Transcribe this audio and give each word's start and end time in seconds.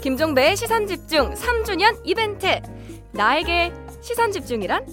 김종배의 0.00 0.56
시선 0.56 0.86
집중 0.86 1.34
3주년 1.34 2.00
이벤트. 2.04 2.60
나에게 3.12 3.72
시선 4.00 4.32
집중이란? 4.32 4.86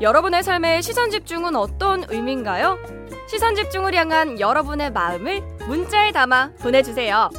여러분의 0.00 0.42
삶의 0.42 0.82
시선 0.82 1.10
집중은 1.10 1.54
어떤 1.56 2.04
의미인가요? 2.08 2.76
시선 3.28 3.54
집중을 3.54 3.94
향한 3.94 4.38
여러분의 4.40 4.90
마음을 4.92 5.40
문자에 5.66 6.12
담아 6.12 6.52
보내주세요. 6.60 7.30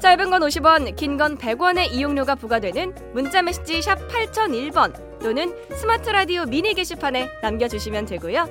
짧은 0.00 0.30
건 0.30 0.42
50원, 0.42 0.96
긴 0.96 1.16
건 1.16 1.38
100원의 1.38 1.92
이용료가 1.92 2.34
부과되는 2.34 2.94
문자 3.14 3.40
메시지 3.40 3.80
샵 3.80 3.96
8001번 4.08 5.18
또는 5.20 5.54
스마트 5.74 6.10
라디오 6.10 6.44
미니 6.44 6.74
게시판에 6.74 7.30
남겨주시면 7.42 8.04
되고요. 8.04 8.46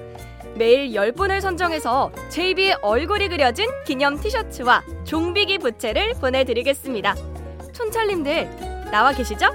매일 0.55 0.89
10분을 0.89 1.41
선정해서 1.41 2.11
JB의 2.29 2.77
얼굴이 2.81 3.27
그려진 3.27 3.67
기념 3.85 4.19
티셔츠와 4.19 4.83
종비기 5.03 5.59
부채를 5.59 6.13
보내드리겠습니다. 6.19 7.15
촌철님들 7.73 8.91
나와 8.91 9.11
계시죠? 9.11 9.47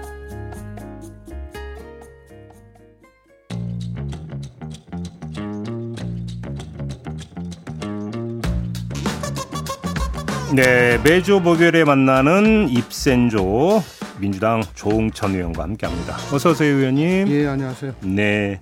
네, 10.55 10.99
매주 11.05 11.41
목요일에 11.41 11.85
만나는 11.85 12.69
입센조 12.69 13.83
민주당 14.19 14.63
조홍천 14.75 15.35
의원과 15.35 15.63
함께합니다. 15.63 16.17
어서 16.33 16.51
오세요, 16.51 16.75
의원님. 16.75 17.29
예, 17.29 17.47
안녕하세요. 17.47 17.95
네. 18.01 18.61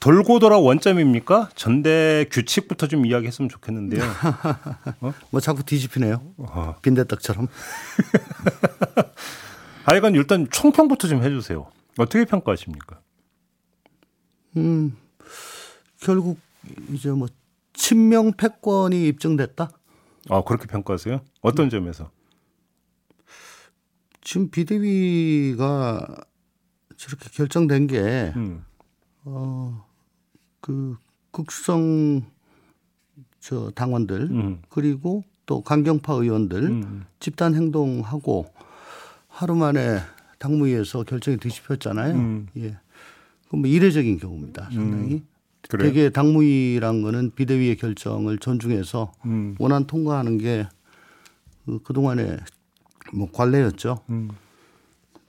돌고 0.00 0.38
돌아 0.38 0.58
원점입니까? 0.58 1.50
전대 1.56 2.24
규칙부터 2.30 2.86
좀 2.86 3.04
이야기했으면 3.04 3.48
좋겠는데요. 3.48 4.02
어? 5.00 5.12
뭐 5.30 5.40
자꾸 5.40 5.64
뒤집히네요. 5.64 6.22
어. 6.38 6.76
빈대떡처럼. 6.82 7.48
하여간 9.84 10.14
일단 10.14 10.46
총평부터 10.50 11.08
좀 11.08 11.24
해주세요. 11.24 11.68
어떻게 11.98 12.24
평가하십니까? 12.24 13.00
음, 14.56 14.96
결국 16.00 16.38
이제 16.92 17.10
뭐 17.10 17.28
친명 17.72 18.32
패권이 18.32 19.06
입증됐다. 19.08 19.70
아 20.30 20.42
그렇게 20.42 20.66
평가하세요? 20.66 21.20
어떤 21.40 21.66
음. 21.66 21.70
점에서? 21.70 22.10
지금 24.20 24.50
비대위가 24.50 26.06
저렇게 26.96 27.30
결정된 27.30 27.86
게 27.86 28.32
음. 28.36 28.64
어, 29.24 29.87
그 30.60 30.96
극성 31.30 32.22
저 33.40 33.70
당원들 33.70 34.20
음. 34.30 34.62
그리고 34.68 35.24
또 35.46 35.62
강경파 35.62 36.14
의원들 36.14 36.62
음. 36.62 37.04
집단 37.20 37.54
행동하고 37.54 38.46
하루 39.28 39.54
만에 39.54 39.98
당무위에서 40.38 41.04
결정이 41.04 41.38
뒤집혔잖아요. 41.38 42.14
음. 42.14 42.46
예. 42.56 42.76
그럼 43.48 43.62
뭐 43.62 43.66
이례적인 43.66 44.18
경우입니다. 44.18 44.68
상당히. 44.70 45.14
음. 45.14 45.26
그래요? 45.68 45.88
되게 45.88 46.10
당무위란 46.10 47.02
거는 47.02 47.32
비대위의 47.34 47.76
결정을 47.76 48.38
존중해서 48.38 49.12
음. 49.26 49.56
원안 49.58 49.86
통과하는 49.86 50.38
게 50.38 50.66
그, 51.64 51.82
그동안의 51.82 52.38
뭐 53.12 53.30
관례였죠. 53.30 54.02
음. 54.10 54.30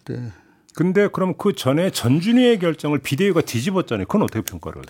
네. 0.05 0.31
근데 0.75 1.07
그럼 1.07 1.33
그 1.37 1.53
전에 1.53 1.89
전준희의 1.89 2.59
결정을 2.59 2.99
비대위가 2.99 3.41
뒤집었잖아요. 3.41 4.05
그건 4.07 4.23
어떻게 4.23 4.41
평가를? 4.41 4.81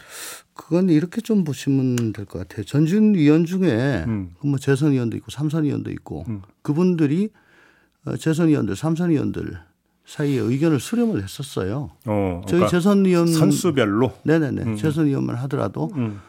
그건 0.53 0.89
이렇게 0.89 1.21
좀 1.21 1.43
보시면 1.43 2.13
될 2.13 2.25
것 2.25 2.39
같아요. 2.39 2.65
전준 2.65 3.15
위원 3.15 3.45
중에 3.45 4.03
음. 4.07 4.35
뭐 4.43 4.57
재선 4.59 4.91
위원도 4.91 5.15
있고 5.17 5.31
삼선 5.31 5.63
위원도 5.63 5.89
있고 5.91 6.25
음. 6.27 6.41
그분들이 6.61 7.29
어, 8.05 8.15
재선 8.17 8.49
위원들, 8.49 8.75
삼선 8.75 9.09
위원들 9.09 9.57
사이에 10.05 10.39
의견을 10.39 10.79
수렴을 10.79 11.23
했었어요. 11.23 11.91
어, 12.05 12.41
그러니까 12.45 12.67
저희 12.67 12.69
재선 12.69 13.05
위원 13.05 13.27
선수별로 13.27 14.11
네네네 14.23 14.61
음. 14.63 14.75
재선 14.75 15.05
위원만 15.07 15.35
하더라도 15.37 15.91
음. 15.95 16.19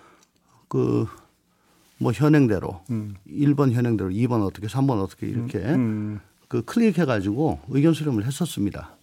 그뭐 0.69 2.13
현행대로 2.15 2.83
음. 2.91 3.15
1번 3.29 3.73
현행대로 3.73 4.11
2번 4.11 4.45
어떻게 4.47 4.67
3번 4.69 5.03
어떻게 5.03 5.27
이렇게 5.27 5.59
음. 5.59 5.75
음. 5.75 6.21
그 6.49 6.63
클릭해 6.63 7.05
가지고 7.05 7.61
의견 7.69 7.95
수렴을 7.95 8.25
했었습니다. 8.25 8.97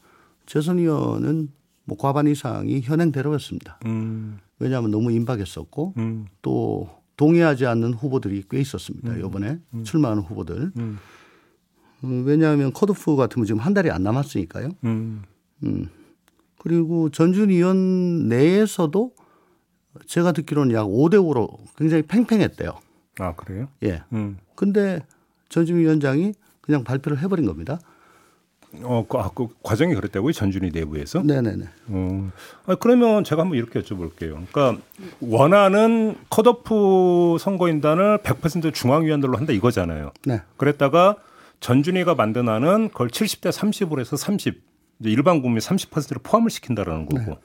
재선 0.47 0.79
위원은 0.79 1.49
뭐 1.83 1.97
과반 1.97 2.25
이상이 2.27 2.81
현행대로였습니다. 2.81 3.79
음. 3.85 4.39
왜냐하면 4.59 4.89
너무 4.89 5.11
임박했었고 5.11 5.93
또 6.41 6.89
동의하지 7.15 7.65
않는 7.67 7.93
후보들이 7.93 8.43
꽤 8.49 8.59
있었습니다. 8.59 9.15
이번에 9.17 9.59
출마하는 9.83 10.23
후보들. 10.23 10.71
음, 12.03 12.23
왜냐하면 12.25 12.73
컷오프 12.73 13.15
같은 13.15 13.35
건 13.35 13.45
지금 13.45 13.59
한 13.59 13.73
달이 13.73 13.89
안 13.91 14.03
남았으니까요. 14.03 14.69
음. 14.83 15.23
음. 15.63 15.89
그리고 16.59 17.09
전준 17.09 17.49
위원 17.49 18.27
내에서도 18.27 19.13
제가 20.05 20.31
듣기로는 20.31 20.75
약 20.75 20.85
5대 20.85 21.15
5로 21.15 21.57
굉장히 21.75 22.03
팽팽했대요. 22.03 22.71
아, 23.19 23.35
그래요? 23.35 23.67
예. 23.83 24.03
음. 24.13 24.37
근데 24.55 24.99
전준 25.49 25.77
위원장이 25.77 26.33
그냥 26.61 26.83
발표를 26.83 27.19
해버린 27.19 27.45
겁니다. 27.45 27.79
어, 28.83 29.05
그, 29.07 29.17
아, 29.17 29.29
그 29.33 29.47
과정이 29.63 29.95
그랬다고요? 29.95 30.33
전준희 30.33 30.71
내부에서? 30.73 31.21
네네네. 31.21 31.65
어. 31.87 32.31
아, 32.65 32.75
그러면 32.75 33.23
제가 33.23 33.43
한번 33.43 33.57
이렇게 33.57 33.79
여쭤볼게요. 33.79 34.45
그러니까 34.51 34.77
원하는 35.19 36.15
컷오프 36.29 37.37
선거인단을 37.39 38.19
100% 38.19 38.73
중앙위원들로 38.73 39.37
한다 39.37 39.53
이거잖아요. 39.53 40.11
네. 40.25 40.41
그랬다가 40.57 41.15
전준희가 41.59 42.15
만드나는 42.15 42.89
그걸 42.89 43.07
70대 43.07 43.51
30으로 43.51 43.99
해서 43.99 44.15
30 44.15 44.61
이제 44.99 45.09
일반 45.09 45.41
국민 45.41 45.59
30%를 45.59 46.21
포함을 46.23 46.49
시킨다라는 46.49 47.05
거고. 47.05 47.31
네. 47.31 47.37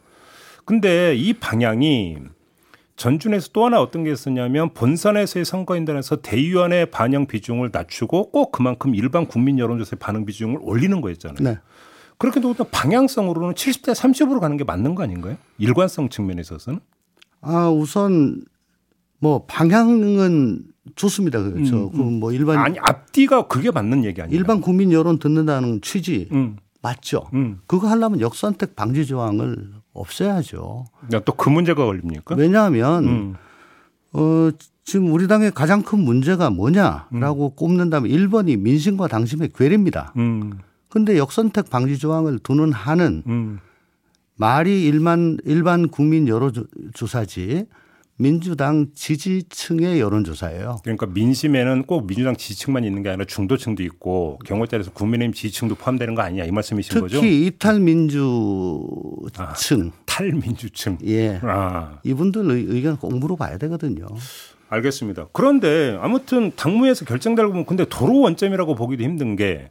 근데 0.64 1.14
이 1.14 1.32
방향이 1.32 2.18
전준에서 2.96 3.48
또 3.52 3.64
하나 3.64 3.80
어떤 3.80 4.04
게 4.04 4.12
있었냐면 4.12 4.74
본선에서의 4.74 5.44
선거인단에서 5.44 6.16
대의원의 6.22 6.90
반영 6.90 7.26
비중을 7.26 7.70
낮추고 7.72 8.30
꼭 8.30 8.52
그만큼 8.52 8.94
일반 8.94 9.26
국민 9.26 9.58
여론조사의 9.58 9.98
반응 9.98 10.24
비중을 10.24 10.58
올리는 10.62 11.00
거였잖아요. 11.00 11.42
네. 11.42 11.58
그렇게 12.18 12.40
도 12.40 12.54
방향성으로는 12.54 13.54
70대 13.54 13.94
30으로 13.94 14.38
가는 14.38 14.56
게 14.56 14.62
맞는 14.62 14.94
거 14.94 15.02
아닌가요? 15.02 15.36
일관성 15.58 16.08
측면에 16.08 16.40
있어서는? 16.40 16.78
아, 17.40 17.68
우선 17.68 18.44
뭐 19.18 19.44
방향은 19.46 20.62
좋습니다. 20.94 21.42
그렇죠. 21.42 21.90
음, 21.94 22.00
음. 22.00 22.20
그뭐 22.20 22.32
일반 22.32 22.58
아니 22.58 22.78
앞뒤가 22.78 23.46
그게 23.46 23.70
맞는 23.70 24.04
얘기 24.04 24.20
아니에요? 24.20 24.36
일반 24.36 24.60
국민 24.60 24.92
여론 24.92 25.18
듣는다는 25.18 25.80
취지 25.80 26.28
음. 26.32 26.56
맞죠. 26.80 27.28
음. 27.34 27.60
그거 27.66 27.88
하려면 27.88 28.20
역선택 28.20 28.76
방지 28.76 29.06
조항을 29.06 29.72
없애야죠. 29.92 30.84
또 31.24 31.32
그 31.36 31.48
문제가 31.50 31.84
걸립니까? 31.84 32.34
왜냐하면 32.34 33.04
음. 33.04 33.34
어 34.12 34.50
지금 34.84 35.12
우리 35.12 35.28
당의 35.28 35.50
가장 35.52 35.82
큰 35.82 36.00
문제가 36.00 36.50
뭐냐라고 36.50 37.50
음. 37.50 37.56
꼽는다면 37.56 38.10
1번이 38.10 38.58
민심과 38.58 39.08
당심의 39.08 39.50
괴리입니다. 39.54 40.12
근데 40.88 41.16
역선택 41.16 41.70
방지 41.70 41.98
조항을 41.98 42.38
두는 42.40 42.72
한은 42.72 43.60
말이 44.36 44.82
일반 44.84 45.38
일반 45.44 45.88
국민 45.88 46.26
여론조사지 46.28 47.66
민주당 48.22 48.86
지지층의 48.94 49.98
여론조사예요. 50.00 50.78
그러니까 50.84 51.06
민심에는 51.06 51.82
꼭 51.82 52.06
민주당 52.06 52.36
지지층만 52.36 52.84
있는 52.84 53.02
게 53.02 53.08
아니라 53.08 53.24
중도층도 53.24 53.82
있고 53.82 54.38
경우에 54.46 54.66
따라서 54.70 54.92
국민의힘 54.92 55.34
지지층도 55.34 55.74
포함되는 55.74 56.14
거 56.14 56.22
아니냐 56.22 56.44
이 56.44 56.52
말씀이신 56.52 56.90
특히 56.90 57.00
거죠? 57.00 57.20
특히 57.20 57.46
이탈민주층. 57.46 58.18
아, 59.38 59.54
탈민주층. 60.06 60.98
예. 61.04 61.40
아. 61.42 61.98
이분들 62.04 62.48
의견 62.48 62.96
꼭 62.96 63.18
물어봐야 63.18 63.58
되거든요. 63.58 64.06
알겠습니다. 64.68 65.26
그런데 65.32 65.98
아무튼 66.00 66.52
당무에서 66.54 67.04
결정되고 67.04 67.48
보면 67.50 67.66
근데 67.66 67.84
도로 67.84 68.20
원점이라고 68.20 68.76
보기도 68.76 69.02
힘든 69.02 69.34
게 69.36 69.70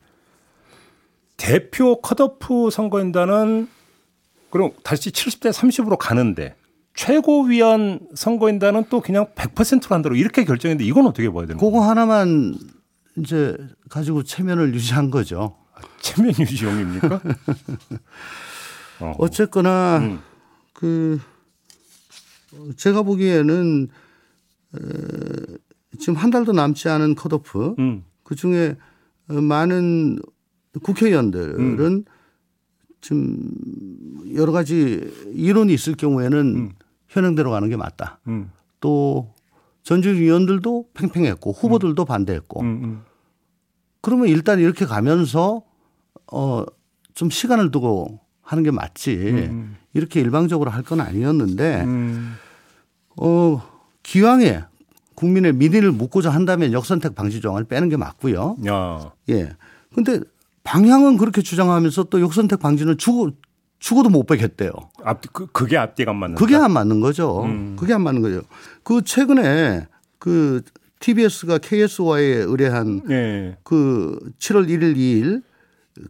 대표 1.38 2.02
컷오프 2.02 2.70
선거인단은 2.70 3.68
그럼 4.52 4.72
다시 4.84 5.10
70대 5.10 5.52
30으로 5.52 5.98
가는데 5.98 6.56
최고위원 6.94 8.00
선거인단은 8.16 8.86
또 8.90 9.02
그냥 9.02 9.28
100%로 9.36 9.96
한다고 9.96 10.16
이렇게 10.16 10.44
결정했는데 10.44 10.86
이건 10.88 11.08
어떻게 11.08 11.30
봐야 11.30 11.46
되는 11.46 11.58
거예요? 11.58 11.72
그거 11.72 11.84
하나만 11.88 12.56
이제 13.18 13.56
가지고 13.90 14.24
체면을 14.24 14.74
유지한 14.74 15.10
거죠. 15.10 15.58
체면 16.02 16.34
유지용입니까? 16.38 17.22
어. 19.02 19.16
어쨌거나 19.18 20.00
음. 20.00 20.20
그 20.74 21.20
제가 22.76 23.04
보기에는 23.04 23.88
에, 24.76 24.78
지금 26.00 26.16
한 26.16 26.30
달도 26.30 26.52
남지 26.52 26.90
않은 26.90 27.16
컷오프 27.16 27.76
음. 27.80 28.04
그 28.24 28.36
중에 28.36 28.76
많은 29.28 30.20
국회의원들은 30.84 31.84
음. 31.84 32.06
지금 33.02 33.52
여러 34.36 34.52
가지 34.52 35.12
이론이 35.34 35.74
있을 35.74 35.96
경우에는 35.96 36.38
음. 36.40 36.72
현행대로 37.12 37.52
가는 37.52 37.70
게 37.70 37.76
맞다. 37.78 38.20
음. 38.28 38.52
또 38.80 39.34
전직 39.84 40.16
위원들도 40.16 40.86
팽팽했고 40.94 41.52
후보들도 41.52 42.04
음. 42.04 42.06
반대했고 42.06 42.62
음, 42.62 42.66
음. 42.84 43.02
그러면 44.02 44.28
일단 44.28 44.60
이렇게 44.60 44.86
가면서 44.86 45.62
어, 46.32 46.64
좀 47.14 47.30
시간을 47.30 47.72
두고 47.72 48.20
하는 48.42 48.64
게 48.64 48.72
맞지. 48.72 49.14
음. 49.16 49.76
이렇게 49.94 50.20
일방적으로 50.22 50.72
할 50.72 50.84
건 50.84 51.02
아니었는데, 51.02 51.84
음. 51.84 52.36
어, 53.18 53.62
기왕에 54.04 54.64
국민의 55.16 55.54
민의를 55.54 55.92
묻고자 55.92 56.30
한다면 56.32 56.72
역선택 56.74 57.14
방지 57.16 57.42
조항을 57.42 57.66
빼는 57.66 57.90
게 57.90 57.98
맞고요. 57.98 58.58
야. 58.68 59.12
예. 59.30 59.52
근데 59.94 60.20
방향은 60.64 61.18
그렇게 61.18 61.42
주장하면서 61.42 62.06
또 62.06 62.22
역선택 62.22 62.60
방지는 62.60 62.98
주고 62.98 63.32
죽어도 63.82 64.10
못 64.10 64.28
빼겠대요. 64.28 64.72
앞 65.04 65.22
그, 65.34 65.48
그게 65.48 65.76
앞뒤가 65.76 66.12
안 66.12 66.18
맞는 66.18 66.36
그게 66.36 66.56
안 66.56 66.72
맞는 66.72 67.02
거죠. 67.02 67.44
음. 67.44 67.76
그게 67.78 67.94
안 67.94 68.04
맞는 68.04 68.22
거죠. 68.22 68.44
그 68.84 69.02
최근에 69.04 69.88
그 70.20 70.62
TBS가 71.00 71.58
KS와에 71.58 72.24
의뢰한 72.24 73.02
네. 73.08 73.58
그 73.64 74.20
7월 74.38 74.70
1일 74.70 74.96
2일 74.96 75.42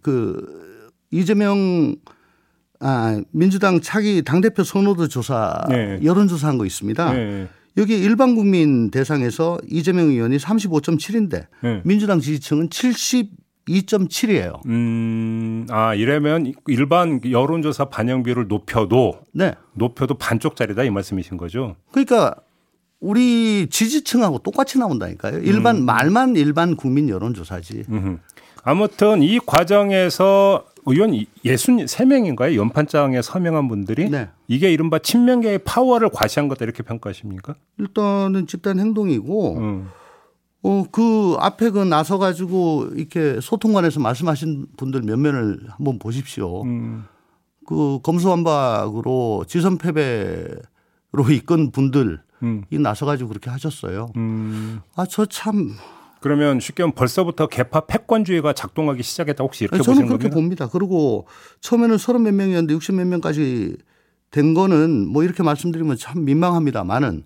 그 0.02 0.92
이재명 1.12 1.96
아 2.82 3.22
민주당 3.32 3.80
차기 3.80 4.22
당 4.22 4.42
대표 4.42 4.66
선호도 4.66 5.08
조사 5.08 5.66
네. 5.70 5.98
여론 6.04 6.28
조사한 6.28 6.58
거 6.58 6.66
있습니다. 6.66 7.14
네. 7.14 7.48
여기 7.78 7.98
일반 7.98 8.36
국민 8.36 8.92
대상에서 8.92 9.58
이재명 9.70 10.10
의원이 10.10 10.36
35.7인데 10.36 11.48
민주당 11.86 12.20
지지층은 12.20 12.70
72.7이에요. 13.72 14.66
음, 14.68 15.66
아 15.70 15.94
이러면 15.96 16.54
일반 16.68 17.20
여론조사 17.24 17.86
반영비를 17.86 18.48
높여도 18.48 19.22
네. 19.32 19.54
높여도 19.74 20.16
반쪽짜리다 20.16 20.84
이 20.84 20.90
말씀이신 20.90 21.38
거죠? 21.38 21.76
그러니까 21.92 22.36
우리 23.00 23.68
지지층하고 23.70 24.40
똑같이 24.40 24.78
나온다니까요. 24.78 25.40
일반 25.40 25.78
음. 25.78 25.86
말만 25.86 26.36
일반 26.36 26.76
국민 26.76 27.10
여론조사지. 27.10 27.86
음흠. 27.90 28.18
아무튼 28.64 29.24
이 29.24 29.40
과정에서 29.40 30.66
의원 30.86 31.12
63명인가요? 31.46 32.56
연판장에 32.56 33.22
서명한 33.22 33.68
분들이 33.68 34.10
네. 34.10 34.30
이게 34.48 34.72
이른바 34.72 35.00
친명계의 35.00 35.60
파워를 35.60 36.10
과시한 36.14 36.48
거다 36.48 36.66
이렇게 36.66 36.84
평가하십니까? 36.84 37.56
일단은 37.80 38.48
집단 38.48 38.80
행동이고 38.80 39.58
음. 39.58 39.90
어, 40.64 40.84
그 40.92 41.36
앞에 41.40 41.72
그 41.72 41.80
나서 41.80 42.18
가지고 42.18 42.88
이렇게 42.96 43.40
소통관에서 43.42 44.00
말씀하신 44.00 44.68
분들 44.78 45.02
몇 45.02 45.18
면을 45.18 45.60
한번 45.70 45.98
보십시오. 45.98 46.64
음. 46.64 47.06
그 47.66 48.00
검수완박으로 48.04 49.46
지선 49.48 49.78
패배로 49.78 51.30
이끈 51.32 51.72
분들 51.72 52.22
음. 52.44 52.64
이 52.70 52.78
나서 52.78 53.06
가지고 53.06 53.30
그렇게 53.30 53.50
하셨어요. 53.50 54.12
음. 54.18 54.82
아저 54.96 55.26
참. 55.26 55.72
그러면 56.20 56.60
쉽게 56.60 56.84
하면 56.84 56.94
벌써부터 56.94 57.48
개파 57.48 57.88
패권주의가 57.88 58.54
작동하기 58.54 59.02
시작했다 59.02 59.44
혹시 59.44 59.64
이렇게 59.64 59.82
저는 59.82 60.06
그렇게 60.06 60.30
겁니까? 60.30 60.36
봅니다. 60.36 60.70
그리고 60.72 61.26
처음에는 61.62 61.98
서른 61.98 62.22
몇 62.22 62.36
명이었는데 62.36 62.76
육십 62.76 62.94
몇 62.94 63.08
명까지 63.08 63.78
된 64.30 64.54
거는 64.54 65.08
뭐 65.08 65.24
이렇게 65.24 65.42
말씀드리면 65.42 65.98
참 65.98 66.24
민망합니다만은 66.24 67.24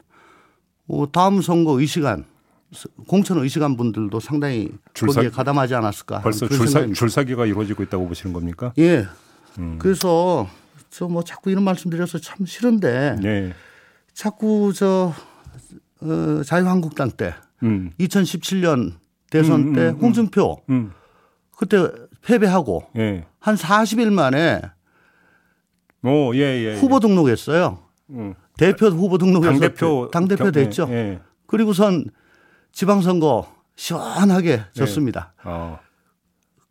뭐 0.86 1.08
다음 1.08 1.42
선거 1.42 1.78
의시간 1.78 2.24
공천 3.08 3.38
의식한 3.40 3.78
분들도 3.78 4.20
상당히 4.20 4.72
줄사, 4.94 5.16
거기에 5.22 5.30
가담하지 5.30 5.76
않았을까. 5.76 6.22
벌써 6.22 6.48
줄사, 6.48 6.88
줄사기가 6.94 7.46
이루어지고 7.46 7.84
있다고 7.84 8.08
보시는 8.08 8.34
겁니까? 8.34 8.74
예. 8.78 9.06
음. 9.60 9.78
그래서 9.80 10.48
저 10.90 11.08
뭐 11.08 11.24
자꾸 11.24 11.52
이런 11.52 11.64
말씀 11.66 11.92
드려서 11.92 12.20
참 12.20 12.46
싫은데 12.46 13.18
네. 13.22 13.54
자꾸 14.14 14.72
저 14.74 15.14
어, 16.02 16.42
자유한국당 16.46 17.12
때 17.12 17.34
음. 17.64 17.92
2017년 18.00 18.94
대선 19.30 19.62
음, 19.62 19.68
음때 19.68 19.90
음. 19.90 19.98
홍준표 20.02 20.58
음. 20.70 20.92
그때 21.58 21.90
패배하고 22.22 22.86
예. 22.96 23.26
한 23.40 23.56
40일 23.56 24.10
만에 24.10 24.62
오, 26.04 26.34
예, 26.36 26.40
예, 26.40 26.76
후보 26.80 26.96
예. 26.96 27.00
등록했어요. 27.00 27.80
대표 28.58 28.88
후보 28.88 29.18
등록해서 29.18 29.52
당대표 29.52 30.10
당대표 30.12 30.52
됐죠. 30.52 30.88
예. 30.92 31.20
그리고선 31.48 32.06
지방선거 32.76 33.48
시원하게 33.78 34.58
네. 34.58 34.64
졌습니다. 34.74 35.34
네. 35.38 35.50
어. 35.50 35.80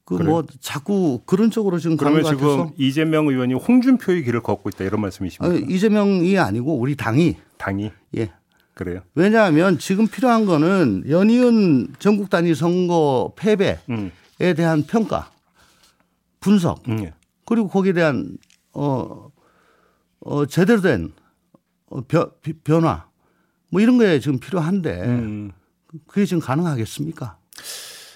그뭐 0.04 0.44
자꾸 0.60 1.22
그런 1.24 1.50
쪽으로 1.50 1.78
지금 1.78 1.96
그러면 1.96 2.22
가는 2.22 2.38
것 2.38 2.44
같아서. 2.44 2.66
지금 2.66 2.76
이재명 2.76 3.26
의원이 3.26 3.54
홍준표의 3.54 4.22
길을 4.24 4.42
걷고 4.42 4.68
있다 4.68 4.84
이런 4.84 5.00
말씀이십니까? 5.00 5.46
아니, 5.46 5.74
이재명이 5.74 6.38
아니고 6.38 6.78
우리 6.78 6.94
당이 6.94 7.36
당이 7.56 7.90
예 8.18 8.30
그래요. 8.74 9.00
왜냐하면 9.14 9.78
지금 9.78 10.06
필요한 10.06 10.44
거는 10.44 11.04
연이은 11.08 11.94
전국 11.98 12.28
단위 12.28 12.54
선거 12.54 13.32
패배에 13.34 13.78
음. 13.88 14.10
대한 14.38 14.82
평가, 14.82 15.30
분석 16.38 16.86
음. 16.86 17.02
예. 17.02 17.14
그리고 17.46 17.68
거기에 17.68 17.94
대한 17.94 18.36
어, 18.74 19.30
어 20.20 20.44
제대로 20.44 20.82
된 20.82 21.12
어, 21.86 22.02
변, 22.02 22.30
변화 22.62 23.06
뭐 23.70 23.80
이런 23.80 23.98
게 23.98 24.20
지금 24.20 24.38
필요한데. 24.38 25.00
음. 25.00 25.52
그게 26.06 26.26
지금 26.26 26.40
가능하겠습니까? 26.40 27.38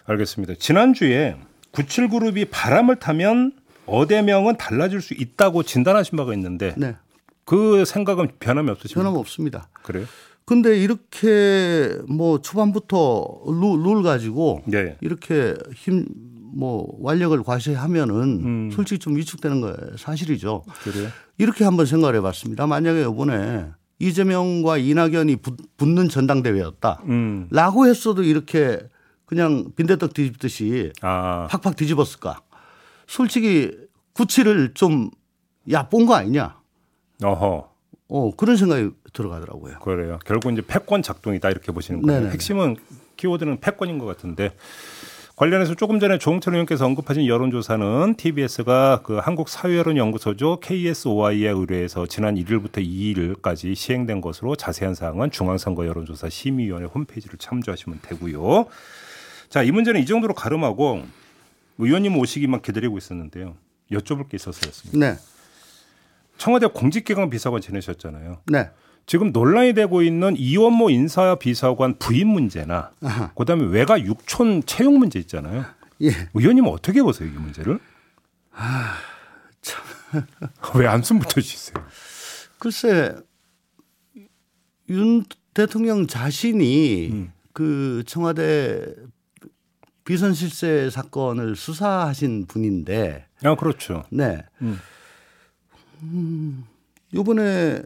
알겠습니다. 0.07 0.55
지난주에 0.59 1.37
97그룹이 1.73 2.49
바람을 2.51 2.97
타면 2.97 3.53
어대명은 3.87 4.57
달라질 4.57 5.01
수 5.01 5.15
있다고 5.15 5.63
진단하신 5.63 6.17
바가 6.17 6.35
있는데 6.35 6.75
네. 6.77 6.97
그 7.45 7.85
생각은 7.85 8.29
변함이 8.41 8.71
없으십니까? 8.71 9.01
변함 9.03 9.19
없습니다. 9.19 9.69
그래요? 9.83 10.07
근데 10.45 10.79
이렇게 10.79 11.97
뭐 12.09 12.41
초반부터 12.41 13.43
룰, 13.47 13.83
룰 13.83 14.03
가지고 14.03 14.63
네. 14.67 14.97
이렇게 15.01 15.55
힘 15.75 16.07
뭐 16.53 16.97
완력을 17.01 17.41
과시하면은 17.43 18.15
음. 18.45 18.71
솔직히 18.73 18.99
좀 18.99 19.17
위축되는 19.17 19.61
거 19.61 19.77
사실이죠. 19.97 20.65
그래요? 20.83 21.09
이렇게 21.37 21.65
한번 21.65 21.87
생각을 21.87 22.17
해봤습니다. 22.17 22.67
만약에 22.67 23.03
이번에 23.03 23.67
이재명과 23.99 24.79
이낙연이 24.79 25.37
붙는 25.77 26.09
전당대회였다. 26.09 27.03
음. 27.07 27.49
라고 27.51 27.87
했어도 27.87 28.23
이렇게 28.23 28.81
그냥 29.25 29.73
빈대떡 29.77 30.15
뒤집듯이 30.15 30.93
아. 31.03 31.49
팍팍 31.51 31.77
뒤집었을까. 31.77 32.41
솔직히 33.07 33.73
구치를 34.13 34.75
좀 34.75 35.11
얕본 35.71 36.07
거 36.07 36.15
아니냐. 36.15 36.57
어허. 37.23 37.69
어, 38.11 38.31
그런 38.37 38.57
생각이 38.57 38.91
들어가더라고요. 39.13 39.81
그래요. 39.81 40.19
결국 40.25 40.53
이제 40.53 40.63
패권 40.67 41.03
작동이다 41.03 41.51
이렇게 41.51 41.73
보시는 41.73 42.03
거예요. 42.03 42.29
핵심은 42.29 42.77
키워드는 43.17 43.61
패권인 43.61 43.99
것 43.99 44.07
같은데 44.07 44.55
관련해서 45.39 45.77
조금 45.77 46.01
전에 46.01 46.19
조홍철 46.19 46.55
의원께서 46.55 46.85
언급하신 46.85 47.29
여론조사는 47.29 48.17
TBS가 48.17 49.03
그 49.05 49.19
한국 49.19 49.49
사회여론연구소죠 49.49 50.59
KSOI에 50.59 51.51
의뢰해서 51.51 52.07
지난 52.07 52.35
1일부터 52.35 52.79
2일까지 52.85 53.77
시행된 53.77 54.21
것으로 54.21 54.57
자세한 54.57 54.97
사항은 54.97 55.31
중앙선거 55.31 55.87
여론조사 55.87 56.29
심의위원회 56.29 56.87
홈페이지를 56.87 57.39
참조하시면 57.39 58.01
되고요. 58.03 58.67
자, 59.49 59.63
이 59.63 59.71
문제는 59.71 60.01
이 60.01 60.07
정도로 60.07 60.35
가름하고 60.35 61.05
의원님 61.79 62.19
오시기만 62.19 62.61
기다리고 62.61 62.99
있었는데요. 62.99 63.55
여쭤볼 63.93 64.29
게 64.29 64.35
있어서였습니다. 64.35 64.99
네. 64.99 65.19
청와대 66.37 66.67
공직기강 66.67 67.31
비서관 67.31 67.61
지내셨잖아요. 67.61 68.39
네. 68.47 68.71
지금 69.09 69.33
논란이 69.33 69.73
되고 69.73 70.03
있는 70.03 70.37
이원모 70.37 70.91
인사 70.91 71.35
비서관 71.37 71.99
부인 71.99 72.29
문제나 72.29 72.93
아하. 73.03 73.33
그다음에 73.33 73.65
외가 73.65 73.99
육촌 73.99 74.63
채용 74.67 74.99
문제 74.99 75.19
있잖아요. 75.19 75.65
예. 76.03 76.11
의원님 76.35 76.67
어떻게 76.67 77.03
보세요 77.03 77.27
이 77.27 77.33
문제를? 77.33 77.81
아, 78.53 78.97
참. 79.63 79.83
왜 80.77 80.87
안숨 80.87 81.21
붙어주세요? 81.21 81.83
글쎄 82.59 83.17
윤 84.91 85.25
대통령 85.55 86.07
자신이 86.07 87.09
음. 87.11 87.33
그 87.55 88.03
청와대 88.07 88.95
비선 90.05 90.35
실세 90.35 90.91
사건을 90.91 91.57
수사하신 91.57 92.45
분인데. 92.47 93.25
아 93.43 93.55
그렇죠. 93.55 94.05
네. 94.11 94.43
음. 94.61 94.79
음, 96.03 96.67
이번에 97.15 97.81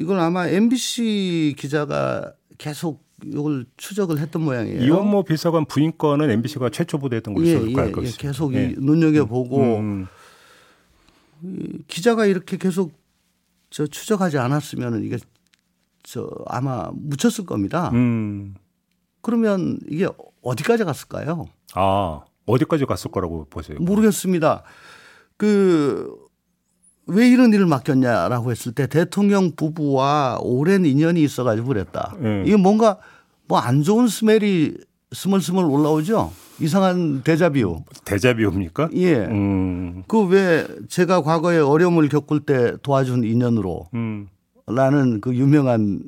이걸 0.00 0.18
아마 0.18 0.48
MBC 0.48 1.54
기자가 1.58 2.32
계속 2.56 3.04
이걸 3.22 3.66
추적을 3.76 4.18
했던 4.18 4.42
모양이에요. 4.42 4.82
이원모 4.82 5.24
비서관 5.24 5.66
부인 5.66 5.92
건은 5.98 6.30
MBC가 6.30 6.70
최초 6.70 6.98
보도했던 6.98 7.34
것으로 7.34 7.68
예, 7.68 7.72
예, 7.72 7.78
알고 7.78 8.06
예, 8.06 8.10
계속 8.16 8.54
예. 8.54 8.74
눈여겨 8.78 9.26
보고 9.26 9.76
음, 9.76 10.06
음. 11.44 11.84
기자가 11.86 12.24
이렇게 12.24 12.56
계속 12.56 12.92
저 13.68 13.86
추적하지 13.86 14.38
않았으면 14.38 15.04
이게 15.04 15.18
저 16.02 16.30
아마 16.46 16.90
묻혔을 16.94 17.44
겁니다. 17.44 17.90
음. 17.92 18.54
그러면 19.20 19.78
이게 19.86 20.08
어디까지 20.40 20.84
갔을까요? 20.84 21.50
아 21.74 22.22
어디까지 22.46 22.86
갔을 22.86 23.10
거라고 23.10 23.44
보세요? 23.50 23.76
모르겠습니다. 23.80 24.62
그 25.36 26.29
왜 27.06 27.28
이런 27.28 27.52
일을 27.52 27.66
맡겼냐라고 27.66 28.50
했을 28.50 28.72
때 28.72 28.86
대통령 28.86 29.52
부부와 29.56 30.38
오랜 30.42 30.84
인연이 30.84 31.22
있어가지고 31.22 31.68
그랬다. 31.68 32.14
음. 32.20 32.44
이게 32.46 32.56
뭔가 32.56 32.98
뭐 33.48 33.58
안 33.58 33.82
좋은 33.82 34.06
스멜이 34.06 34.74
스멀스멀 35.12 35.64
올라오죠. 35.64 36.30
이상한 36.60 37.22
대자비오. 37.24 37.82
대자비오입니까? 38.04 38.90
예. 38.94 39.16
음. 39.24 40.04
그왜 40.06 40.66
제가 40.88 41.22
과거에 41.22 41.58
어려움을 41.58 42.08
겪을 42.08 42.40
때 42.40 42.74
도와준 42.82 43.24
인연으로 43.24 43.88
음. 43.94 44.28
라는 44.68 45.20
그 45.20 45.34
유명한 45.34 46.00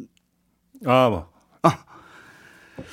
아, 0.87 1.09
뭐. 1.09 1.29
아. 1.63 1.79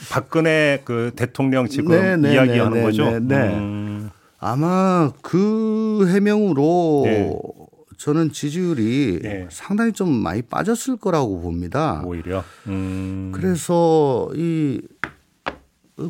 박근혜 0.09 0.81
그 0.83 1.11
대통령 1.15 1.67
지금 1.67 1.91
네, 1.91 2.17
네, 2.17 2.33
이야기하는 2.33 2.73
네, 2.73 2.81
거죠. 2.83 3.05
네, 3.05 3.19
네. 3.19 3.35
음. 3.55 4.09
아마 4.39 5.11
그 5.21 6.07
해명으로 6.11 7.01
네. 7.05 7.39
저는 7.99 8.31
지지율이 8.31 9.19
네. 9.21 9.47
상당히 9.51 9.91
좀 9.91 10.09
많이 10.09 10.41
빠졌을 10.41 10.95
거라고 10.95 11.41
봅니다. 11.41 12.01
오히려. 12.05 12.45
음. 12.67 13.31
그래서 13.35 14.29
이 14.35 14.81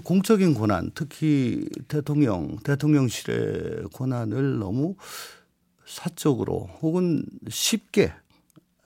공적인 0.04 0.54
권한, 0.54 0.92
특히 0.94 1.68
대통령, 1.88 2.58
대통령실의 2.64 3.86
권한을 3.92 4.60
너무 4.60 4.96
사적으로 5.84 6.70
혹은 6.80 7.26
쉽게 7.50 8.14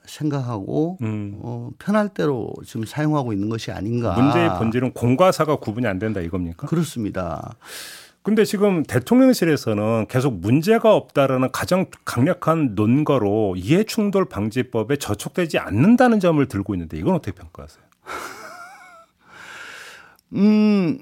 생각하고 0.06 0.96
음. 1.02 1.38
어, 1.42 1.70
편할 1.78 2.08
대로 2.08 2.54
지금 2.64 2.86
사용하고 2.86 3.34
있는 3.34 3.50
것이 3.50 3.70
아닌가. 3.70 4.14
문제의 4.18 4.48
본질은 4.58 4.92
공과사가 4.94 5.56
구분이 5.56 5.86
안 5.86 5.98
된다 5.98 6.22
이겁니까? 6.22 6.66
그렇습니다. 6.68 7.54
근데 8.24 8.46
지금 8.46 8.82
대통령실에서는 8.84 10.06
계속 10.08 10.40
문제가 10.40 10.94
없다라는 10.94 11.52
가장 11.52 11.84
강력한 12.06 12.74
논거로 12.74 13.54
이해충돌 13.54 14.30
방지법에 14.30 14.96
저촉되지 14.96 15.58
않는다는 15.58 16.20
점을 16.20 16.44
들고 16.48 16.74
있는데 16.74 16.96
이건 16.96 17.16
어떻게 17.16 17.32
평가하세요? 17.32 17.84
음, 20.36 21.00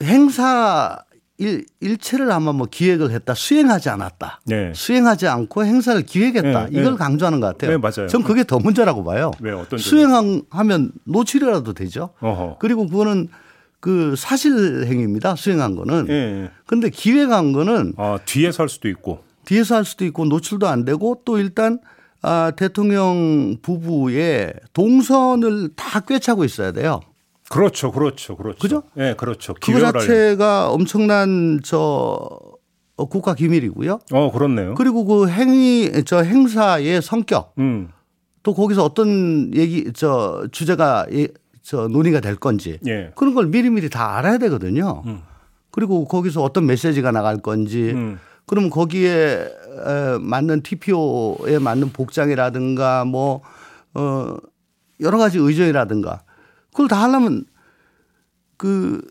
행사 0.00 1.02
일, 1.38 1.66
일체를 1.80 2.30
아마 2.30 2.52
뭐 2.52 2.68
기획을 2.70 3.10
했다 3.10 3.34
수행하지 3.34 3.88
않았다. 3.88 4.40
네. 4.46 4.72
수행하지 4.74 5.26
않고 5.26 5.64
행사를 5.64 6.00
기획했다. 6.02 6.66
네, 6.66 6.68
이걸 6.70 6.92
네. 6.92 6.98
강조하는 6.98 7.40
것 7.40 7.48
같아요. 7.48 7.72
네, 7.72 7.78
맞아요. 7.78 8.06
전 8.06 8.22
그게 8.22 8.44
더 8.44 8.60
문제라고 8.60 9.02
봐요. 9.02 9.32
왜 9.40 9.50
어떤 9.50 9.80
수행하면 9.80 10.92
노출이라도 11.02 11.74
되죠. 11.74 12.10
어허. 12.20 12.58
그리고 12.60 12.86
그거는 12.86 13.28
그 13.80 14.14
사실 14.16 14.86
행위입니다. 14.86 15.36
수행한 15.36 15.76
거는. 15.76 16.06
네. 16.06 16.50
근데 16.66 16.90
기획한 16.90 17.52
거는 17.52 17.94
아, 17.96 18.18
뒤에서 18.24 18.62
할 18.64 18.68
수도 18.68 18.88
있고 18.88 19.20
뒤에서 19.44 19.76
할 19.76 19.84
수도 19.84 20.04
있고 20.04 20.24
노출도 20.24 20.66
안 20.66 20.84
되고 20.84 21.22
또 21.24 21.38
일단 21.38 21.78
아, 22.20 22.52
대통령 22.56 23.56
부부의 23.62 24.54
동선을 24.72 25.70
다 25.76 26.00
꿰차고 26.00 26.44
있어야 26.44 26.72
돼요. 26.72 27.00
그렇죠, 27.48 27.92
그렇죠, 27.92 28.36
그렇죠. 28.36 28.58
그죠? 28.58 28.82
예, 28.96 29.02
네, 29.02 29.14
그렇죠. 29.14 29.54
그거 29.54 29.80
자체가 29.80 30.64
알려. 30.64 30.72
엄청난 30.72 31.60
저 31.64 32.28
국가 32.96 33.34
기밀이고요. 33.34 34.00
어, 34.12 34.32
그렇네요. 34.32 34.74
그리고 34.74 35.04
그 35.04 35.28
행위 35.28 35.90
저 36.04 36.22
행사의 36.22 37.00
성격, 37.00 37.54
음. 37.58 37.88
또 38.42 38.54
거기서 38.54 38.84
어떤 38.84 39.54
얘기 39.54 39.92
저 39.94 40.46
주제가 40.52 41.06
예, 41.12 41.28
저 41.68 41.86
논의가 41.86 42.20
될 42.20 42.34
건지 42.36 42.78
예. 42.86 43.12
그런 43.14 43.34
걸 43.34 43.48
미리미리 43.48 43.90
다 43.90 44.16
알아야 44.16 44.38
되거든요. 44.38 45.02
음. 45.04 45.20
그리고 45.70 46.06
거기서 46.06 46.42
어떤 46.42 46.64
메시지가 46.64 47.10
나갈 47.10 47.36
건지. 47.36 47.92
음. 47.94 48.18
그러면 48.46 48.70
거기에 48.70 49.50
맞는 50.18 50.62
TPO에 50.62 51.58
맞는 51.58 51.90
복장이라든가 51.92 53.04
뭐, 53.04 53.42
어, 53.92 54.34
여러 55.00 55.18
가지 55.18 55.36
의전이라든가 55.36 56.22
그걸 56.70 56.88
다 56.88 57.02
하려면 57.02 57.44
그 58.56 59.02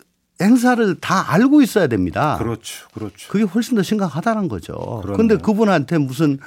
행사를 0.41 0.95
다 0.99 1.31
알고 1.33 1.61
있어야 1.61 1.85
됩니다. 1.85 2.37
그렇죠. 2.39 2.87
그렇죠. 2.91 3.31
그게 3.31 3.43
훨씬 3.43 3.75
더 3.77 3.83
심각하다는 3.83 4.47
거죠. 4.47 5.01
그런데 5.03 5.37
그분한테 5.37 5.99
무슨 5.99 6.39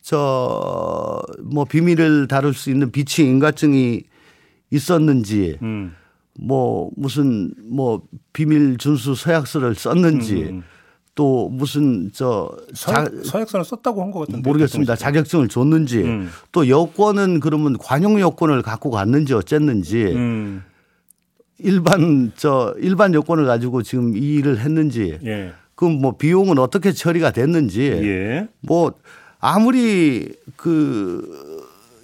저 0.00 1.20
뭐 1.42 1.64
비밀을 1.64 2.28
다룰 2.28 2.54
수 2.54 2.70
있는 2.70 2.92
비치 2.92 3.24
인가증이 3.24 4.04
있었는지 4.70 5.58
음. 5.62 5.92
뭐 6.38 6.90
무슨 6.96 7.52
뭐 7.64 8.02
비밀 8.32 8.76
준수 8.78 9.14
서약서를 9.14 9.74
썼는지 9.74 10.42
음. 10.42 10.62
또 11.14 11.48
무슨 11.48 12.10
저 12.12 12.54
자, 12.74 13.08
서약서를 13.24 13.64
썼다고 13.64 14.02
한 14.02 14.10
것 14.10 14.20
같은데 14.20 14.46
모르겠습니다. 14.46 14.96
자격증을 14.96 15.48
줬는지 15.48 16.02
음. 16.02 16.28
또 16.52 16.68
여권은 16.68 17.40
그러면 17.40 17.78
관용 17.78 18.20
여권을 18.20 18.60
갖고 18.62 18.90
갔는지 18.90 19.32
어쨌는지 19.32 20.04
음. 20.14 20.62
일반 21.58 22.32
저 22.36 22.74
일반 22.78 23.14
여권을 23.14 23.46
가지고 23.46 23.82
지금 23.82 24.14
이 24.14 24.34
일을 24.34 24.58
했는지 24.58 25.18
예. 25.24 25.52
그럼 25.74 26.02
뭐 26.02 26.16
비용은 26.18 26.58
어떻게 26.58 26.92
처리가 26.92 27.30
됐는지 27.30 27.80
예. 27.82 28.48
뭐 28.60 28.92
아무리 29.38 30.34
그 30.56 31.55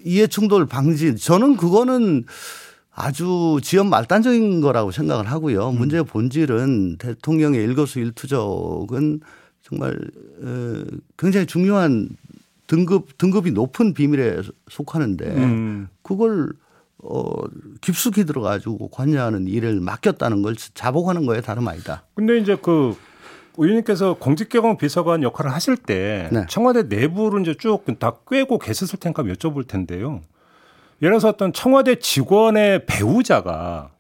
이해충돌 0.05 0.67
방지 0.67 1.17
저는 1.17 1.57
그거는 1.57 2.25
아주 2.95 3.59
지연 3.63 3.89
말단적인 3.89 4.61
거라고 4.61 4.91
생각을 4.91 5.31
하고요. 5.31 5.71
음. 5.71 5.79
문제의 5.79 6.05
본질은 6.05 6.99
대통령의 6.99 7.63
일거수일투족은 7.65 9.21
정말 9.63 9.99
어, 10.43 10.83
굉장히 11.17 11.47
중요한 11.47 12.11
등급 12.67 13.19
등급이 13.19 13.53
높은 13.53 13.95
비밀에 13.95 14.43
속하는데 14.69 15.27
음. 15.37 15.89
그걸 16.03 16.53
어 16.99 17.33
깊숙이 17.81 18.25
들어가지고 18.25 18.89
관여하는 18.89 19.49
일을 19.49 19.81
맡겼다는 19.81 20.43
걸 20.43 20.55
자복하는 20.57 21.27
거에 21.27 21.41
다름 21.41 21.67
아니다. 21.69 22.05
근데 22.15 22.39
이제 22.39 22.57
그 22.63 22.95
의원님께서 23.57 24.15
공직개혁 24.15 24.79
비서관 24.79 25.23
역할을 25.23 25.53
하실 25.53 25.77
때 25.77 26.29
네. 26.33 26.45
청와대 26.49 26.85
내부를 26.85 27.43
이제 27.43 27.55
쭉 27.55 27.85
다 27.99 28.19
꿰고 28.29 28.59
계셨을 28.59 28.99
텐가 28.99 29.23
여쭤볼 29.23 29.67
텐데요. 29.67 30.23
예를 31.03 31.13
들어서 31.13 31.29
어떤 31.29 31.53
청와대 31.53 31.97
직원의 31.97 32.87
배우자가 32.87 33.91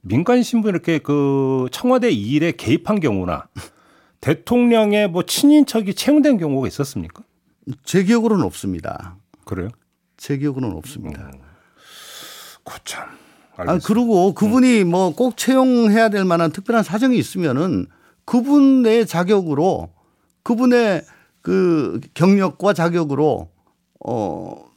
민간 0.00 0.42
신분 0.42 0.70
이렇게 0.70 0.98
그 0.98 1.66
청와대 1.72 2.10
일에 2.10 2.52
개입한 2.52 3.00
경우나 3.00 3.48
대통령의 4.20 5.08
뭐 5.08 5.24
친인척이 5.24 5.94
채용된 5.94 6.38
경우가 6.38 6.66
있었습니까? 6.68 7.22
제 7.82 8.04
기억으로는 8.04 8.44
없습니다. 8.44 9.16
그래요? 9.44 9.68
제 10.16 10.36
기억으로는 10.38 10.76
없습니다. 10.76 11.30
음. 11.34 11.40
그참. 12.64 13.04
아, 13.56 13.78
그리고 13.84 14.32
그분이 14.34 14.82
음. 14.82 14.90
뭐 14.90 15.04
뭐꼭 15.10 15.36
채용해야 15.36 16.08
될 16.08 16.24
만한 16.24 16.50
특별한 16.52 16.82
사정이 16.82 17.16
있으면은 17.18 17.86
그분의 18.24 19.06
자격으로 19.06 19.90
그분의 20.42 21.02
그 21.42 22.00
경력과 22.14 22.72
자격으로 22.72 23.50
어 24.04 24.74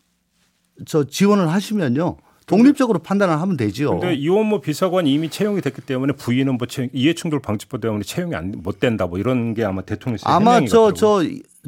저 0.86 1.04
지원을 1.06 1.52
하시면요. 1.52 2.18
독립적으로 2.46 3.00
판단을 3.00 3.42
하면 3.42 3.58
되죠. 3.58 4.00
근데 4.00 4.14
이원모 4.14 4.62
비서관이 4.62 5.12
이미 5.12 5.28
채용이 5.30 5.60
됐기 5.60 5.82
때문에 5.82 6.14
부인은 6.14 6.58
뭐 6.58 6.68
채용, 6.68 6.90
이해충돌 6.94 7.42
방지법 7.42 7.82
때문에 7.82 8.04
채용이 8.04 8.36
안, 8.36 8.54
못 8.58 8.80
된다 8.80 9.06
뭐 9.08 9.18
이런 9.20 9.54
게 9.54 9.66
아마 9.66 9.82
대통령실 9.82 10.28
아마 10.28 10.64
저 10.66 10.92
저 10.94 11.24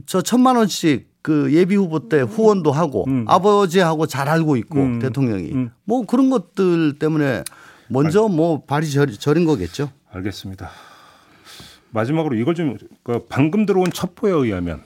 저 0.05 0.21
천만 0.21 0.55
원씩 0.55 1.09
그 1.21 1.51
예비 1.53 1.75
후보 1.75 2.07
때 2.07 2.21
후원도 2.21 2.71
하고 2.71 3.05
음. 3.07 3.25
아버지하고 3.27 4.05
잘 4.05 4.29
알고 4.29 4.55
있고 4.57 4.79
음. 4.79 4.99
대통령이 4.99 5.51
음. 5.51 5.71
뭐 5.83 6.05
그런 6.05 6.29
것들 6.29 6.99
때문에 6.99 7.43
먼저 7.89 8.27
알... 8.27 8.29
뭐 8.29 8.63
발이 8.63 8.89
절, 8.91 9.11
절인 9.11 9.43
거겠죠. 9.45 9.89
알겠습니다. 10.11 10.69
마지막으로 11.91 12.35
이걸 12.35 12.55
좀그 12.55 13.25
방금 13.29 13.65
들어온 13.65 13.91
첩보에 13.91 14.31
의하면 14.31 14.81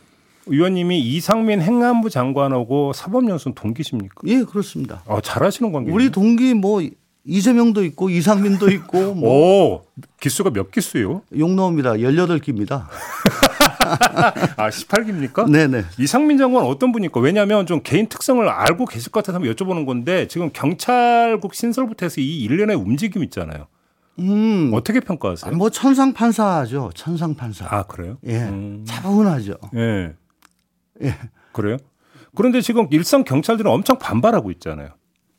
의원님이 0.45 0.99
이상민 0.99 1.61
행안부 1.61 2.09
장관하고 2.09 2.93
사법연수원 2.93 3.55
동기십니까? 3.55 4.21
예, 4.27 4.43
그렇습니다. 4.43 5.03
아, 5.07 5.21
잘하시는 5.21 5.71
관계. 5.71 5.91
우리 5.91 6.09
동기 6.09 6.53
뭐 6.53 6.81
이재명도 7.25 7.85
있고 7.85 8.09
이상민도 8.09 8.69
있고 8.71 9.13
뭐 9.15 9.29
오, 9.29 9.85
기수가 10.19 10.49
몇 10.51 10.71
기수요? 10.71 11.21
용나옵니다. 11.37 11.93
18기입니다. 11.93 12.87
아, 14.57 14.69
18기입니까? 14.69 15.49
네네. 15.49 15.85
이상민 15.97 16.37
장관 16.37 16.65
어떤 16.65 16.91
분입니까? 16.91 17.19
왜냐하면 17.21 17.65
좀 17.65 17.81
개인 17.81 18.07
특성을 18.07 18.47
알고 18.47 18.85
계실 18.85 19.11
것 19.11 19.21
같아서 19.23 19.37
한번 19.37 19.53
여쭤보는 19.53 19.85
건데 19.85 20.27
지금 20.27 20.49
경찰국 20.51 21.53
신설부터 21.53 22.05
해서 22.05 22.19
이 22.19 22.43
일련의 22.43 22.75
움직임 22.75 23.23
있잖아요. 23.23 23.67
음. 24.19 24.71
어떻게 24.73 24.99
평가하세요? 24.99 25.51
아, 25.53 25.55
뭐 25.57 25.69
천상 25.69 26.13
판사죠. 26.13 26.91
천상 26.95 27.35
판사. 27.35 27.65
아, 27.69 27.83
그래요? 27.83 28.17
예. 28.25 28.43
음. 28.43 28.83
차분하죠. 28.85 29.55
예. 29.75 30.13
예. 31.03 31.15
그래요? 31.51 31.77
그런데 32.35 32.61
지금 32.61 32.87
일선 32.91 33.23
경찰들은 33.23 33.69
엄청 33.69 33.97
반발하고 33.97 34.51
있잖아요. 34.51 34.89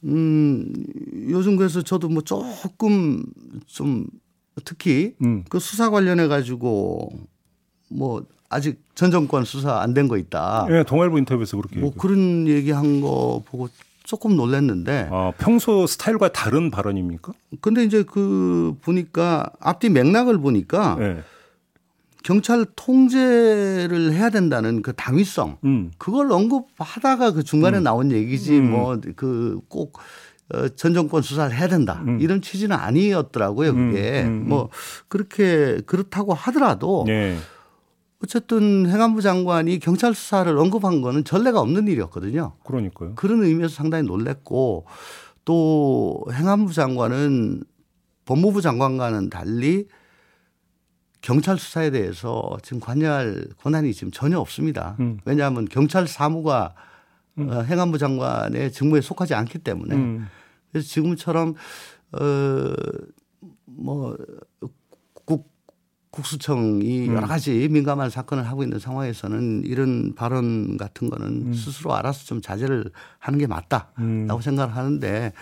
음, 0.05 0.71
요즘 1.31 1.57
그래서 1.57 1.83
저도 1.83 2.09
뭐 2.09 2.23
조금 2.23 3.25
좀 3.67 4.07
특히 4.65 5.15
음. 5.23 5.45
그 5.49 5.59
수사 5.59 5.91
관련해 5.91 6.27
가지고 6.29 7.09
뭐 7.91 8.25
아직 8.51 8.81
전 8.95 9.11
정권 9.11 9.45
수사 9.45 9.81
안 9.81 9.95
된 9.95 10.07
거 10.09 10.17
있다. 10.19 10.67
예, 10.71 10.85
동아일보 10.85 11.19
인터뷰에서 11.19 11.57
그렇게. 11.57 11.77
뭐 11.81 11.89
얘기했고. 11.89 12.01
그런 12.09 12.47
얘기한 12.49 13.01
거 13.01 13.43
보고 13.47 13.69
조금 14.05 14.37
놀랐는데. 14.37 15.09
아, 15.11 15.33
평소 15.39 15.87
스타일과 15.87 16.29
다른 16.29 16.71
발언입니까? 16.71 17.33
근데 17.61 17.83
이제 17.83 18.05
그 18.05 18.77
보니까 18.83 19.51
앞뒤 19.59 19.89
맥락을 19.89 20.39
보니까 20.39 20.97
네. 20.99 21.23
경찰 22.23 22.65
통제를 22.77 24.13
해야 24.13 24.31
된다는 24.31 24.83
그 24.83 24.93
당위성 24.95 25.59
음. 25.65 25.91
그걸 25.99 26.33
언급하다가 26.33 27.33
그 27.33 27.43
중간에 27.43 27.79
음. 27.79 27.83
나온 27.83 28.13
얘기지 28.13 28.59
음. 28.59 28.71
뭐그꼭 28.71 29.99
어, 30.53 30.69
전 30.71 30.95
정권 30.95 31.23
수사를 31.23 31.55
해야 31.55 31.69
된다 31.69 32.03
음. 32.07 32.19
이런 32.21 32.41
취지는 32.41 32.77
아니었더라고요 32.77 33.75
그게 33.75 34.23
음. 34.23 34.29
음. 34.29 34.49
뭐 34.49 34.71
그렇게 35.09 35.81
그렇다고 35.87 36.33
하더라도 36.35 37.05
네. 37.07 37.37
어쨌든 38.25 38.89
행안부 38.89 39.23
장관이 39.23 39.79
경찰 39.79 40.15
수사를 40.15 40.57
언급한 40.57 41.01
거는 41.01 41.25
전례가 41.25 41.61
없는 41.61 41.89
일이었거든요. 41.89 42.55
그러니까요. 42.65 43.15
그런 43.15 43.43
의미에서 43.43 43.75
상당히 43.75 44.05
놀랬고 44.05 44.87
또 45.45 46.25
행안부 46.33 46.73
장관은 46.73 47.63
법무부 48.25 48.61
장관과는 48.61 49.31
달리 49.31 49.87
경찰 51.21 51.59
수사에 51.59 51.91
대해서 51.91 52.59
지금 52.63 52.81
관여할 52.81 53.47
권한이 53.63 53.95
지금 53.95 54.11
전혀 54.11 54.39
없습니다. 54.39 54.97
음. 55.01 55.19
왜냐하면 55.25 55.67
경찰 55.67 56.07
사무가 56.07 56.75
음. 57.39 57.49
어, 57.49 57.63
행안부 57.63 57.99
장관의 57.99 58.73
직무에 58.73 59.01
속하지 59.01 59.35
않기 59.35 59.59
때문에 59.59 59.95
음. 59.95 60.27
그래서 60.73 60.89
지금처럼 60.89 61.55
어 62.13 62.75
뭐 63.77 64.17
국수청이 66.15 67.09
음. 67.09 67.17
여러 67.17 67.27
가지 67.27 67.69
민감한 67.69 68.09
사건을 68.09 68.49
하고 68.49 68.63
있는 68.63 68.79
상황에서는 68.79 69.63
이런 69.65 70.15
발언 70.15 70.77
같은 70.77 71.11
거는 71.11 71.27
음. 71.49 71.55
스스로 71.55 71.95
알아서 71.95 72.25
좀 72.25 72.41
자제를 72.41 72.91
하는 73.19 73.39
게 73.39 73.47
맞다라고 73.49 73.91
음. 73.99 74.41
생각을 74.41 74.77
하는데 74.77 75.33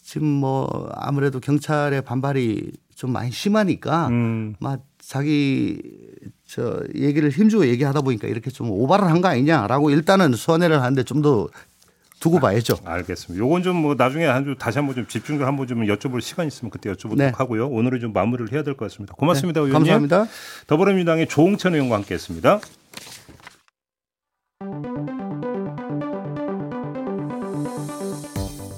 지금 0.00 0.28
뭐 0.28 0.88
아무래도 0.94 1.40
경찰의 1.40 2.02
반발이 2.02 2.70
좀 2.94 3.10
많이 3.10 3.32
심하니까 3.32 4.08
음. 4.08 4.54
막 4.60 4.84
자기 4.98 5.82
저 6.46 6.80
얘기를 6.94 7.30
힘주고 7.30 7.66
얘기하다 7.66 8.02
보니까 8.02 8.28
이렇게 8.28 8.50
좀 8.50 8.70
오바를 8.70 9.08
한 9.08 9.20
거 9.20 9.28
아니냐라고 9.28 9.90
일단은 9.90 10.34
손해를 10.34 10.80
하는데 10.80 11.02
좀 11.02 11.22
더 11.22 11.48
두고 12.20 12.40
봐야죠. 12.40 12.76
아, 12.84 12.94
알겠습니다. 12.94 13.44
요건 13.44 13.62
좀 13.62 13.76
뭐 13.76 13.94
나중에 13.94 14.24
한주 14.24 14.54
다시 14.58 14.78
한번 14.78 14.94
좀 14.94 15.06
집중을 15.06 15.46
한번 15.46 15.66
좀 15.66 15.84
여쭤볼 15.84 16.20
시간 16.22 16.46
있으면 16.46 16.70
그때 16.70 16.90
여쭤보도록 16.90 17.16
네. 17.18 17.32
하고요. 17.34 17.68
오늘은 17.68 18.00
좀 18.00 18.12
마무리를 18.12 18.50
해야 18.52 18.62
될 18.62 18.74
것 18.76 18.86
같습니다. 18.90 19.14
고맙습니다, 19.14 19.60
네, 19.60 19.66
의원님. 19.66 19.90
감사합니다. 19.92 20.26
더불어민주당의 20.66 21.28
조홍천 21.28 21.74
의원과 21.74 21.96
함께했습니다. 21.96 22.60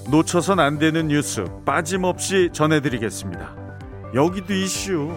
놓쳐선 0.09 0.59
안 0.59 0.79
되는 0.79 1.07
뉴스 1.07 1.45
빠짐없이 1.65 2.49
전해드리겠습니다. 2.53 3.55
여기도 4.15 4.53
이슈. 4.53 5.11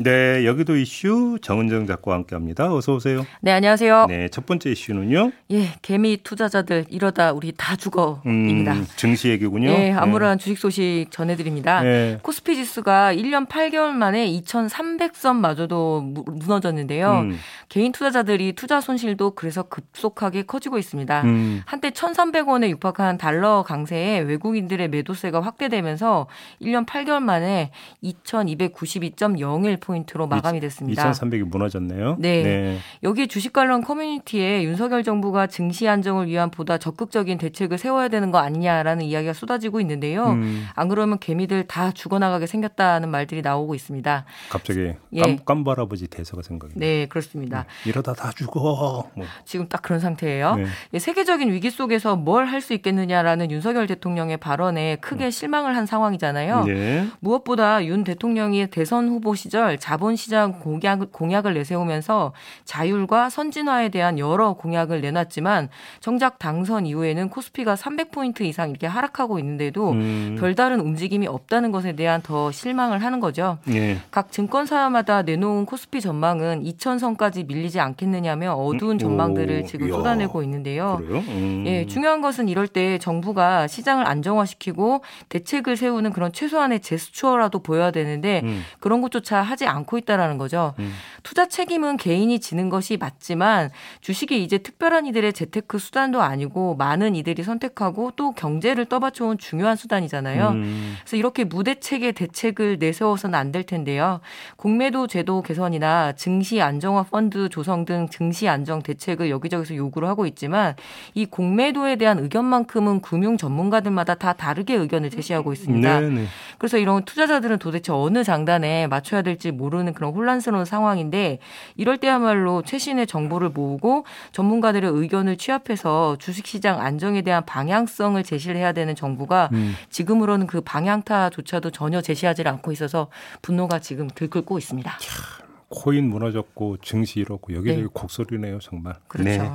네, 0.00 0.46
여기도 0.46 0.76
이슈 0.76 1.38
정은정 1.42 1.88
작가와 1.88 2.18
함께합니다. 2.18 2.72
어서 2.72 2.94
오세요. 2.94 3.26
네, 3.40 3.50
안녕하세요. 3.50 4.06
네, 4.06 4.28
첫 4.28 4.46
번째 4.46 4.70
이슈는요. 4.70 5.32
예, 5.50 5.70
개미 5.82 6.18
투자자들 6.22 6.84
이러다 6.88 7.32
우리 7.32 7.52
다 7.56 7.74
죽어입니다. 7.74 8.74
음, 8.74 8.86
증시 8.94 9.28
얘기군요. 9.28 9.70
예, 9.70 9.90
암울한 9.90 10.38
네. 10.38 10.44
주식 10.44 10.56
소식 10.56 11.06
전해드립니다. 11.10 11.82
네. 11.82 12.20
코스피 12.22 12.54
지수가 12.54 13.14
1년 13.14 13.48
8개월 13.48 13.90
만에 13.90 14.28
2,300선마저도 14.28 16.30
무너졌는데요. 16.30 17.18
음. 17.18 17.36
개인 17.68 17.90
투자자들이 17.90 18.52
투자 18.52 18.80
손실도 18.80 19.32
그래서 19.32 19.64
급속하게 19.64 20.44
커지고 20.44 20.78
있습니다. 20.78 21.22
음. 21.22 21.62
한때 21.66 21.90
1,300원에 21.90 22.70
육박한 22.70 23.18
달러 23.18 23.64
강세에 23.66 24.20
외국인들의 24.20 24.90
매도세가 24.90 25.40
확대되면서 25.40 26.28
1년 26.62 26.86
8개월 26.86 27.20
만에 27.20 27.72
2,292.01 28.04 29.87
포인트로 29.88 30.26
마감이 30.26 30.60
됐습니다. 30.60 31.10
2,300이 31.10 31.44
무너졌네요. 31.44 32.16
네. 32.18 32.42
네. 32.42 32.78
여기에 33.02 33.26
주식 33.26 33.54
관련 33.54 33.82
커뮤니티에 33.82 34.62
윤석열 34.64 35.02
정부가 35.02 35.46
증시 35.46 35.88
안정을 35.88 36.26
위한 36.28 36.50
보다 36.50 36.76
적극적인 36.76 37.38
대책을 37.38 37.78
세워야 37.78 38.08
되는 38.08 38.30
거 38.30 38.36
아니냐라는 38.38 39.06
이야기가 39.06 39.32
쏟아지고 39.32 39.80
있는데요. 39.80 40.26
음. 40.32 40.66
안 40.74 40.88
그러면 40.88 41.18
개미들 41.18 41.66
다 41.66 41.90
죽어나가게 41.90 42.46
생겼다는 42.46 43.08
말들이 43.08 43.40
나오고 43.40 43.74
있습니다. 43.74 44.24
갑자기 44.50 44.92
예. 45.14 45.22
깜, 45.22 45.38
깜발아버지 45.44 46.08
대사가 46.08 46.42
생각이 46.42 46.74
네, 46.76 47.06
그렇습니다. 47.06 47.64
네. 47.84 47.88
이러다 47.90 48.12
다 48.12 48.30
죽어. 48.36 49.08
뭐. 49.14 49.26
지금 49.46 49.68
딱 49.68 49.80
그런 49.80 50.00
상태예요. 50.00 50.56
네. 50.56 50.66
예, 50.92 50.98
세계적인 50.98 51.50
위기 51.50 51.70
속에서 51.70 52.14
뭘 52.16 52.46
할 52.48 52.58
수 52.60 52.74
있겠느냐라는 52.74 53.50
윤석열 53.52 53.86
대통령의 53.86 54.36
발언에 54.36 54.96
크게 54.96 55.26
음. 55.26 55.30
실망을 55.30 55.76
한 55.76 55.86
상황이잖아요. 55.86 56.64
네. 56.64 57.06
무엇보다 57.20 57.84
윤 57.86 58.02
대통령이 58.04 58.66
대선 58.66 59.08
후보 59.08 59.34
시절 59.36 59.77
자본시장 59.78 60.60
공약, 60.60 61.12
공약을 61.12 61.54
내세우면서 61.54 62.32
자율과 62.64 63.30
선진화에 63.30 63.88
대한 63.88 64.18
여러 64.18 64.54
공약을 64.54 65.00
내놨지만 65.00 65.68
정작 66.00 66.38
당선 66.38 66.86
이후에는 66.86 67.28
코스피가 67.28 67.74
300포인트 67.74 68.42
이상 68.42 68.70
이렇게 68.70 68.86
하락하고 68.86 69.38
있는데도 69.38 69.90
음. 69.92 70.36
별다른 70.38 70.80
움직임이 70.80 71.26
없다는 71.26 71.70
것에 71.70 71.92
대한 71.92 72.22
더 72.22 72.50
실망을 72.50 73.02
하는 73.02 73.20
거죠. 73.20 73.58
예. 73.70 73.98
각 74.10 74.32
증권사마다 74.32 75.22
내놓은 75.22 75.66
코스피 75.66 76.00
전망은 76.00 76.64
2천선까지 76.64 77.46
밀리지 77.46 77.80
않겠느냐며 77.80 78.54
어두운 78.54 78.96
음? 78.96 78.98
전망들을 78.98 79.62
오, 79.62 79.66
지금 79.66 79.88
쏟아내고 79.88 80.42
있는데요. 80.42 80.98
음. 81.02 81.64
예, 81.66 81.86
중요한 81.86 82.20
것은 82.20 82.48
이럴 82.48 82.66
때 82.66 82.98
정부가 82.98 83.66
시장을 83.66 84.06
안정화시키고 84.06 85.02
대책을 85.28 85.76
세우는 85.76 86.12
그런 86.12 86.32
최소한의 86.32 86.80
제스처라도 86.80 87.60
보여야 87.60 87.90
되는데 87.90 88.40
음. 88.44 88.62
그런 88.80 89.00
것조차 89.00 89.40
하지 89.40 89.66
않고 89.68 89.98
있다라는 89.98 90.38
거죠. 90.38 90.74
음. 90.78 90.92
투자 91.22 91.46
책임은 91.46 91.96
개인이 91.96 92.38
지는 92.40 92.68
것이 92.68 92.96
맞지만 92.96 93.70
주식이 94.00 94.42
이제 94.42 94.58
특별한 94.58 95.06
이들의 95.06 95.32
재테크 95.32 95.78
수단도 95.78 96.22
아니고 96.22 96.76
많은 96.76 97.16
이들이 97.16 97.42
선택하고 97.42 98.12
또 98.16 98.32
경제를 98.32 98.86
떠받쳐온 98.86 99.38
중요한 99.38 99.76
수단이잖아요. 99.76 100.48
음. 100.50 100.96
그래서 101.00 101.16
이렇게 101.16 101.44
무대책의 101.44 102.12
대책을 102.12 102.78
내세워서는 102.78 103.36
안 103.36 103.48
될 103.48 103.62
텐데요. 103.62 104.20
공매도 104.56 105.06
제도 105.06 105.40
개선이나 105.40 106.12
증시 106.12 106.60
안정화 106.60 107.04
펀드 107.04 107.48
조성 107.48 107.86
등 107.86 108.08
증시 108.10 108.46
안정 108.46 108.82
대책을 108.82 109.30
여기저기서 109.30 109.74
요구를 109.74 110.06
하고 110.06 110.26
있지만 110.26 110.74
이 111.14 111.24
공매도에 111.24 111.96
대한 111.96 112.18
의견만큼은 112.18 113.00
금융 113.00 113.38
전문가들마다 113.38 114.16
다 114.16 114.34
다르게 114.34 114.74
의견을 114.74 115.08
제시하고 115.10 115.54
있습니다. 115.54 116.00
네네. 116.00 116.26
그래서 116.58 116.76
이런 116.76 117.04
투자자들은 117.04 117.58
도대체 117.58 117.90
어느 117.92 118.22
장단에 118.22 118.86
맞춰야 118.86 119.22
될지 119.22 119.50
모르는 119.58 119.92
그런 119.92 120.14
혼란스러운 120.14 120.64
상황인데 120.64 121.40
이럴 121.76 121.98
때야말로 121.98 122.62
최신의 122.62 123.06
정보를 123.06 123.50
모으고 123.50 124.04
전문가들의 124.32 124.90
의견을 124.90 125.36
취합해서 125.36 126.16
주식시장 126.18 126.80
안정에 126.80 127.22
대한 127.22 127.44
방향성을 127.44 128.22
제시를 128.22 128.56
해야 128.56 128.72
되는 128.72 128.94
정부가 128.94 129.50
음. 129.52 129.74
지금으로는 129.90 130.46
그 130.46 130.62
방향타조차도 130.62 131.70
전혀 131.70 132.00
제시하지 132.00 132.42
않고 132.42 132.72
있어서 132.72 133.08
분노가 133.42 133.80
지금 133.80 134.08
들끓고 134.14 134.56
있습니다. 134.56 134.98
참, 134.98 135.24
코인 135.68 136.08
무너졌고 136.08 136.78
증시 136.78 137.20
잃었고 137.20 137.54
여기저기 137.54 137.82
네. 137.82 137.88
곡소리네요 137.92 138.58
정말. 138.60 138.94
그렇죠. 139.08 139.42
네. 139.42 139.50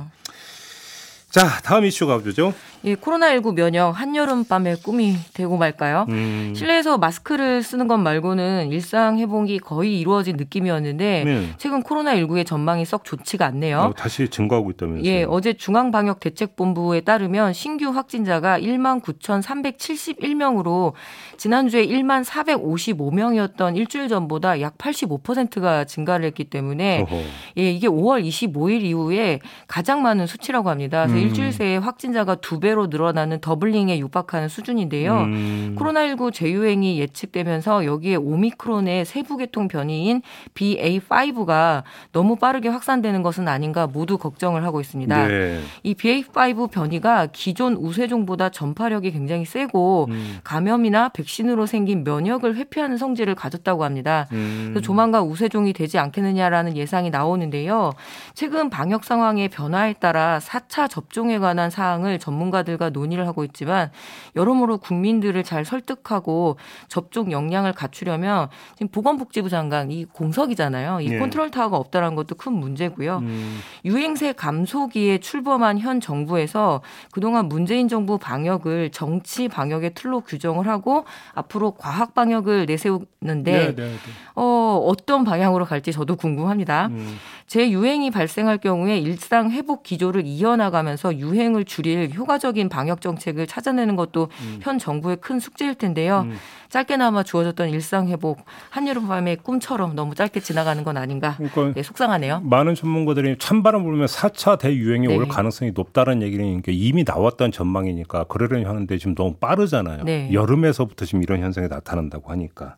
자, 1.34 1.58
다음 1.64 1.84
이슈가 1.84 2.18
뭐죠? 2.18 2.54
예, 2.84 2.94
코로나19 2.94 3.56
면역 3.56 3.90
한여름 3.90 4.44
밤의 4.44 4.76
꿈이 4.84 5.16
되고 5.32 5.56
말까요? 5.56 6.06
음. 6.10 6.52
실내에서 6.54 6.96
마스크를 6.98 7.64
쓰는 7.64 7.88
것 7.88 7.96
말고는 7.96 8.70
일상 8.70 9.18
회복이 9.18 9.58
거의 9.58 9.98
이루어진 9.98 10.36
느낌이었는데 10.36 11.24
네. 11.24 11.48
최근 11.56 11.82
코로나19의 11.82 12.46
전망이 12.46 12.84
썩 12.84 13.04
좋지가 13.04 13.46
않네요. 13.46 13.80
어, 13.80 13.92
다시 13.94 14.28
증가하고 14.28 14.70
있다면서요? 14.70 15.10
예, 15.10 15.24
어제 15.24 15.54
중앙방역대책본부에 15.54 17.00
따르면 17.00 17.52
신규 17.52 17.88
확진자가 17.88 18.60
1만 18.60 19.02
9,371명으로 19.02 20.92
지난주에 21.36 21.84
1만 21.86 22.24
455명이었던 22.24 23.76
일주일 23.76 24.06
전보다 24.06 24.60
약 24.60 24.78
85%가 24.78 25.84
증가를 25.84 26.26
했기 26.26 26.44
때문에 26.44 27.00
어허. 27.00 27.22
예, 27.58 27.72
이게 27.72 27.88
5월 27.88 28.24
25일 28.24 28.82
이후에 28.82 29.40
가장 29.66 30.02
많은 30.02 30.28
수치라고 30.28 30.68
합니다. 30.68 31.06
일주일 31.24 31.52
새에 31.52 31.76
확진자가 31.76 32.36
두 32.36 32.60
배로 32.60 32.86
늘어나는 32.86 33.40
더블링에 33.40 33.98
육박하는 33.98 34.48
수준인데요. 34.48 35.20
음. 35.20 35.76
코로나19 35.78 36.32
재유행이 36.32 36.98
예측되면서 37.00 37.84
여기에 37.84 38.16
오미크론의 38.16 39.04
세부 39.04 39.36
계통 39.36 39.68
변이인 39.68 40.22
BA5가 40.54 41.82
너무 42.12 42.36
빠르게 42.36 42.68
확산되는 42.68 43.22
것은 43.22 43.48
아닌가 43.48 43.86
모두 43.86 44.18
걱정을 44.18 44.64
하고 44.64 44.80
있습니다. 44.80 45.28
네. 45.28 45.60
이 45.82 45.94
BA5 45.94 46.70
변이가 46.70 47.28
기존 47.32 47.74
우세종보다 47.74 48.50
전파력이 48.50 49.12
굉장히 49.12 49.44
세고 49.44 50.06
음. 50.10 50.38
감염이나 50.44 51.10
백신으로 51.10 51.66
생긴 51.66 52.04
면역을 52.04 52.56
회피하는 52.56 52.98
성질을 52.98 53.34
가졌다고 53.34 53.84
합니다. 53.84 54.26
음. 54.32 54.70
그래서 54.70 54.80
조만간 54.80 55.22
우세종이 55.22 55.72
되지 55.72 55.98
않겠느냐라는 55.98 56.76
예상이 56.76 57.10
나오는데요. 57.10 57.92
최근 58.34 58.70
방역 58.70 59.04
상황의 59.04 59.48
변화에 59.48 59.94
따라 59.94 60.38
4차 60.40 60.88
접종 60.90 61.13
접종에 61.14 61.38
관한 61.38 61.70
사항을 61.70 62.18
전문가들과 62.18 62.90
논의를 62.90 63.28
하고 63.28 63.44
있지만 63.44 63.92
여러모로 64.34 64.78
국민들을 64.78 65.44
잘 65.44 65.64
설득하고 65.64 66.56
접종 66.88 67.30
역량을 67.30 67.72
갖추려면 67.72 68.48
지금 68.74 68.88
보건복지부 68.88 69.48
장관 69.48 69.92
이 69.92 70.06
공석이잖아요. 70.06 71.00
이 71.02 71.10
네. 71.10 71.18
컨트롤 71.18 71.52
타워가 71.52 71.76
없다는 71.76 72.16
것도 72.16 72.34
큰 72.34 72.54
문제고요. 72.54 73.18
음. 73.18 73.60
유행세 73.84 74.32
감소기에 74.32 75.18
출범한 75.18 75.78
현 75.78 76.00
정부에서 76.00 76.82
그동안 77.12 77.46
문재인 77.46 77.86
정부 77.86 78.18
방역을 78.18 78.90
정치 78.90 79.46
방역의 79.46 79.92
틀로 79.94 80.20
규정을 80.20 80.66
하고 80.66 81.04
앞으로 81.34 81.72
과학 81.72 82.14
방역을 82.14 82.66
내세우는데 82.66 83.52
네, 83.52 83.74
네, 83.74 83.74
네. 83.74 83.96
어, 84.34 84.84
어떤 84.84 85.22
방향으로 85.22 85.64
갈지 85.64 85.92
저도 85.92 86.16
궁금합니다. 86.16 86.88
음. 86.88 87.16
재유행이 87.46 88.10
발생할 88.10 88.58
경우에 88.58 88.98
일상 88.98 89.50
회복 89.50 89.82
기조를 89.82 90.26
이어나가면서 90.26 91.03
유행을 91.12 91.64
줄일 91.64 92.10
효과적인 92.14 92.68
방역 92.68 93.00
정책을 93.00 93.46
찾아내는 93.46 93.96
것도 93.96 94.28
음. 94.40 94.60
현 94.62 94.78
정부의 94.78 95.16
큰 95.20 95.38
숙제일 95.38 95.74
텐데요. 95.74 96.22
음. 96.26 96.36
짧게나마 96.70 97.22
주어졌던 97.22 97.70
일상 97.70 98.08
회복 98.08 98.44
한여름밤의 98.70 99.36
꿈처럼 99.36 99.94
너무 99.94 100.14
짧게 100.14 100.40
지나가는 100.40 100.82
건 100.82 100.96
아닌가 100.96 101.36
그러니까 101.36 101.72
네, 101.74 101.82
속상하네요. 101.82 102.40
많은 102.40 102.74
전문가들이 102.74 103.36
찬바람 103.38 103.84
불면 103.84 104.06
4차 104.06 104.58
대유행이 104.58 105.06
네. 105.06 105.16
올 105.16 105.28
가능성이 105.28 105.70
높다는 105.72 106.22
얘기는 106.22 106.62
이미 106.68 107.04
나왔던 107.06 107.52
전망이니까 107.52 108.24
그러려니 108.24 108.64
하는데 108.64 108.98
지금 108.98 109.14
너무 109.14 109.34
빠르잖아요. 109.34 110.04
네. 110.04 110.32
여름에서부터 110.32 111.04
지금 111.04 111.22
이런 111.22 111.40
현상이 111.40 111.68
나타난다고 111.68 112.30
하니까 112.32 112.76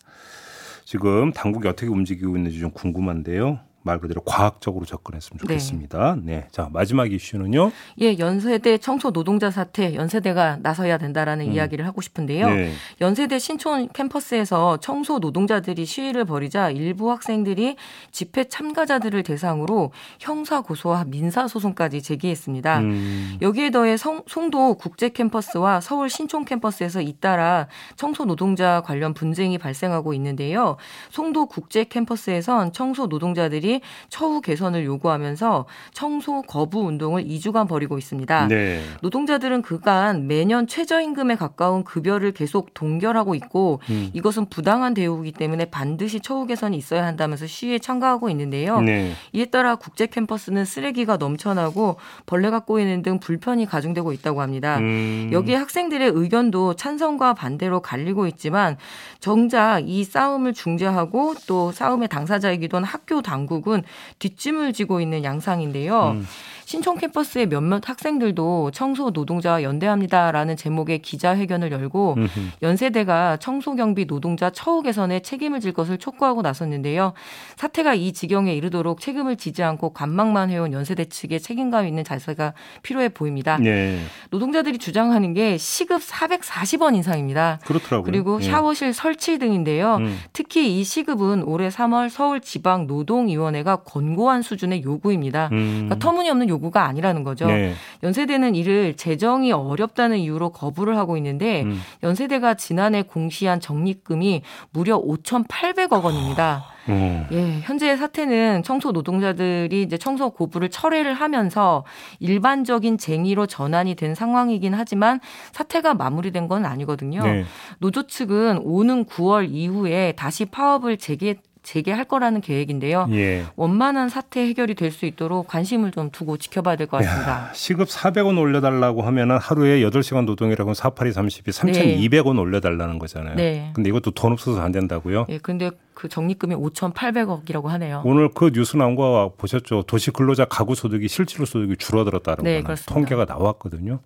지금 0.84 1.32
당국이 1.32 1.66
어떻게 1.66 1.88
움직이고 1.88 2.36
있는지 2.36 2.60
좀 2.60 2.70
궁금한데요. 2.70 3.58
말 3.86 4.00
그대로 4.00 4.20
과학적으로 4.22 4.84
접근했으면 4.84 5.38
좋겠습니다. 5.38 6.16
네. 6.16 6.22
네. 6.24 6.48
자, 6.50 6.68
마지막 6.72 7.12
이슈는요. 7.12 7.70
예, 8.00 8.18
연세대 8.18 8.78
청소 8.78 9.12
노동자 9.12 9.50
사태 9.52 9.94
연세대가 9.94 10.58
나서야 10.60 10.98
된다라는 10.98 11.46
음. 11.46 11.52
이야기를 11.52 11.86
하고 11.86 12.00
싶은데요. 12.00 12.50
네. 12.50 12.72
연세대 13.00 13.38
신촌 13.38 13.88
캠퍼스에서 13.92 14.78
청소 14.78 15.20
노동자들이 15.20 15.86
시위를 15.86 16.24
벌이자 16.24 16.70
일부 16.70 17.12
학생들이 17.12 17.76
집회 18.10 18.44
참가자들을 18.44 19.22
대상으로 19.22 19.92
형사 20.18 20.60
고소와 20.62 21.04
민사 21.04 21.46
소송까지 21.46 22.02
제기했습니다. 22.02 22.80
음. 22.80 23.38
여기에 23.40 23.70
더해 23.70 23.96
성, 23.96 24.24
송도 24.26 24.74
국제 24.74 25.10
캠퍼스와 25.10 25.80
서울 25.80 26.10
신촌 26.10 26.44
캠퍼스에서 26.44 27.00
잇따라 27.00 27.68
청소 27.94 28.24
노동자 28.24 28.82
관련 28.84 29.14
분쟁이 29.14 29.58
발생하고 29.58 30.12
있는데요. 30.14 30.76
송도 31.10 31.46
국제 31.46 31.84
캠퍼스에선 31.84 32.72
청소 32.72 33.06
노동자들이 33.06 33.75
처우 34.08 34.40
개선을 34.40 34.84
요구하면서 34.84 35.66
청소 35.92 36.42
거부 36.42 36.80
운동을 36.80 37.24
2주간 37.24 37.68
벌이고 37.68 37.98
있습니다. 37.98 38.48
네. 38.48 38.82
노동자들은 39.02 39.62
그간 39.62 40.26
매년 40.26 40.66
최저임금에 40.66 41.36
가까운 41.36 41.84
급여를 41.84 42.32
계속 42.32 42.74
동결하고 42.74 43.34
있고 43.34 43.80
음. 43.90 44.10
이것은 44.12 44.46
부당한 44.46 44.94
대우이기 44.94 45.32
때문에 45.32 45.66
반드시 45.66 46.20
처우 46.20 46.46
개선이 46.46 46.76
있어야 46.76 47.04
한다면서 47.06 47.46
시위에 47.46 47.78
참가하고 47.78 48.30
있는데요. 48.30 48.80
네. 48.80 49.12
이에 49.32 49.46
따라 49.46 49.76
국제 49.76 50.06
캠퍼스는 50.06 50.64
쓰레기가 50.64 51.16
넘쳐나고 51.16 51.96
벌레가 52.26 52.60
꼬이는 52.60 53.02
등 53.02 53.18
불편이 53.18 53.66
가중되고 53.66 54.12
있다고 54.12 54.42
합니다. 54.42 54.78
음. 54.78 55.30
여기에 55.32 55.56
학생들의 55.56 56.12
의견도 56.14 56.74
찬성과 56.74 57.34
반대로 57.34 57.80
갈리고 57.80 58.26
있지만 58.28 58.76
정작 59.20 59.80
이 59.88 60.04
싸움을 60.04 60.54
중재하고 60.54 61.34
또 61.46 61.72
싸움의 61.72 62.08
당사자이기도 62.08 62.76
한 62.78 62.84
학교 62.84 63.22
당국 63.22 63.65
결국은 63.66 63.82
뒷짐을 64.20 64.72
지고 64.72 65.00
있는 65.00 65.24
양상인데요. 65.24 66.12
음. 66.12 66.26
신촌 66.66 66.98
캠퍼스의 66.98 67.46
몇몇 67.46 67.88
학생들도 67.88 68.72
청소 68.72 69.10
노동자와 69.10 69.62
연대합니다라는 69.62 70.56
제목의 70.56 70.98
기자회견을 70.98 71.70
열고 71.70 72.14
음흠. 72.18 72.40
연세대가 72.60 73.36
청소 73.36 73.76
경비 73.76 74.04
노동자 74.08 74.50
처우 74.50 74.82
개선에 74.82 75.20
책임을 75.20 75.60
질 75.60 75.72
것을 75.72 75.96
촉구하고 75.96 76.42
나섰는데요. 76.42 77.12
사태가 77.54 77.94
이 77.94 78.12
지경에 78.12 78.52
이르도록 78.52 79.00
책임을 79.00 79.36
지지 79.36 79.62
않고 79.62 79.90
관망만 79.90 80.50
해온 80.50 80.72
연세대 80.72 81.04
측의 81.04 81.40
책임감 81.40 81.86
있는 81.86 82.02
자세가 82.02 82.54
필요해 82.82 83.10
보입니다. 83.10 83.58
네. 83.58 84.00
노동자들이 84.30 84.78
주장하는 84.78 85.34
게 85.34 85.58
시급 85.58 86.02
440원 86.02 86.96
인상입니다. 86.96 87.60
그렇더라고요. 87.64 88.10
그리고 88.10 88.38
네. 88.40 88.44
샤워실 88.44 88.88
네. 88.88 88.92
설치 88.92 89.38
등인데요. 89.38 89.98
음. 89.98 90.18
특히 90.32 90.80
이 90.80 90.82
시급은 90.82 91.44
올해 91.44 91.68
3월 91.68 92.10
서울 92.10 92.40
지방 92.40 92.88
노동위원회가 92.88 93.84
권고한 93.84 94.42
수준의 94.42 94.82
요구입니다. 94.82 95.50
음. 95.52 95.84
그러니까 95.84 95.98
터무니없는 96.00 96.48
요 96.48 96.55
구가 96.60 96.84
아니라는 96.84 97.24
거죠. 97.24 97.46
네. 97.46 97.74
연세대는 98.02 98.54
이를 98.54 98.94
재정이 98.94 99.52
어렵다는 99.52 100.18
이유로 100.18 100.50
거부를 100.50 100.96
하고 100.96 101.16
있는데 101.16 101.62
음. 101.62 101.80
연세대가 102.02 102.54
지난해 102.54 103.02
공시한 103.02 103.60
적립금이 103.60 104.42
무려 104.70 105.00
5,800억 105.00 106.02
원입니다. 106.02 106.64
음. 106.88 107.26
예, 107.32 107.60
현재 107.62 107.96
사태는 107.96 108.62
청소 108.62 108.92
노동자들이 108.92 109.82
이제 109.82 109.98
청소 109.98 110.30
고부를 110.30 110.70
철회를 110.70 111.14
하면서 111.14 111.84
일반적인 112.20 112.98
쟁의로 112.98 113.46
전환이 113.46 113.94
된 113.94 114.14
상황이긴 114.14 114.74
하지만 114.74 115.20
사태가 115.52 115.94
마무리된 115.94 116.48
건 116.48 116.64
아니거든요. 116.64 117.22
네. 117.22 117.44
노조 117.78 118.06
측은 118.06 118.58
오는 118.62 119.04
9월 119.04 119.48
이후에 119.50 120.12
다시 120.12 120.44
파업을 120.44 120.96
재개 120.98 121.36
재개할 121.66 122.04
거라는 122.04 122.40
계획인데요. 122.40 123.08
예. 123.10 123.44
원만한 123.56 124.08
사태 124.08 124.40
해결이 124.40 124.74
될 124.74 124.86
수 124.96 125.04
있도록 125.04 125.48
관심을 125.48 125.90
좀 125.90 126.10
두고 126.10 126.36
지켜봐야 126.38 126.76
될 126.76 126.86
것 126.86 126.98
같습니다. 126.98 127.30
야, 127.32 127.50
시급 127.52 127.88
400원 127.88 128.38
올려달라고 128.38 129.02
하면 129.02 129.32
은 129.32 129.38
하루에 129.38 129.80
8시간 129.80 130.24
노동이라고 130.26 130.72
48이 130.72 131.12
30이 131.12 131.48
3,200원 131.48 132.34
네. 132.34 132.40
올려달라는 132.40 133.00
거잖아요. 133.00 133.34
네. 133.34 133.72
근데 133.74 133.90
이것도 133.90 134.12
돈 134.12 134.32
없어서 134.32 134.60
안 134.62 134.70
된다고요? 134.70 135.26
예, 135.28 135.38
근데 135.38 135.70
그 135.92 136.08
적립금이 136.08 136.54
5,800억이라고 136.54 137.64
하네요. 137.64 138.02
오늘 138.06 138.30
그 138.32 138.52
뉴스 138.52 138.76
나온 138.76 138.94
거 138.94 139.32
보셨죠? 139.36 139.82
도시 139.82 140.12
근로자 140.12 140.44
가구 140.44 140.76
소득이 140.76 141.08
실질 141.08 141.44
소득이 141.44 141.76
줄어들었다는 141.78 142.44
네, 142.44 142.62
거는 142.62 142.76
통계가 142.86 143.24
나왔거든요. 143.24 143.98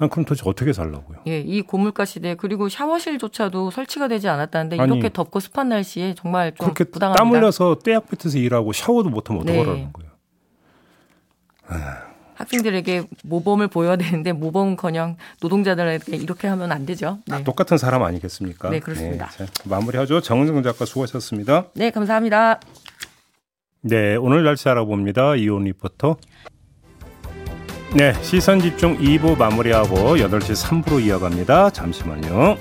아니, 0.00 0.08
그럼 0.10 0.24
도대체 0.24 0.48
어떻게 0.48 0.72
살라고요? 0.72 1.18
예, 1.26 1.40
이 1.40 1.60
고물가 1.60 2.06
시대 2.06 2.34
그리고 2.34 2.70
샤워실조차도 2.70 3.70
설치가 3.70 4.08
되지 4.08 4.28
않았다는데 4.28 4.76
이렇게 4.76 5.10
덥고 5.10 5.40
습한 5.40 5.68
날씨에 5.68 6.14
정말 6.14 6.54
좀 6.54 6.64
그렇게 6.64 6.84
부당합니다. 6.84 7.22
땀 7.22 7.30
흘려서 7.30 7.78
떼약 7.84 8.08
뱉어서 8.08 8.38
일하고 8.38 8.72
샤워도 8.72 9.10
못하면 9.10 9.42
어떡하라는 9.42 9.74
네. 9.74 9.88
거예요? 9.92 10.10
학생들에게 12.34 13.04
모범을 13.24 13.68
보여야 13.68 13.96
되는데 13.96 14.32
모범커녕 14.32 15.18
노동자들에게 15.42 16.16
이렇게 16.16 16.48
하면 16.48 16.72
안 16.72 16.86
되죠. 16.86 17.18
네. 17.26 17.44
똑같은 17.44 17.76
사람 17.76 18.02
아니겠습니까? 18.02 18.70
네, 18.70 18.80
그렇습니다. 18.80 19.26
네, 19.26 19.44
자, 19.44 19.52
마무리하죠. 19.64 20.22
정은정 20.22 20.62
작가 20.62 20.86
수고하셨습니다. 20.86 21.66
네, 21.74 21.90
감사합니다. 21.90 22.58
네, 23.82 24.16
오늘 24.16 24.42
날씨 24.44 24.66
알아봅니다. 24.70 25.36
이온 25.36 25.64
리포터. 25.64 26.16
네, 27.92 28.12
시선 28.22 28.60
집중 28.60 28.96
2부 28.98 29.36
마무리하고 29.36 30.16
8시 30.16 30.54
3부로 30.84 31.04
이어갑니다. 31.04 31.70
잠시만요. 31.70 32.56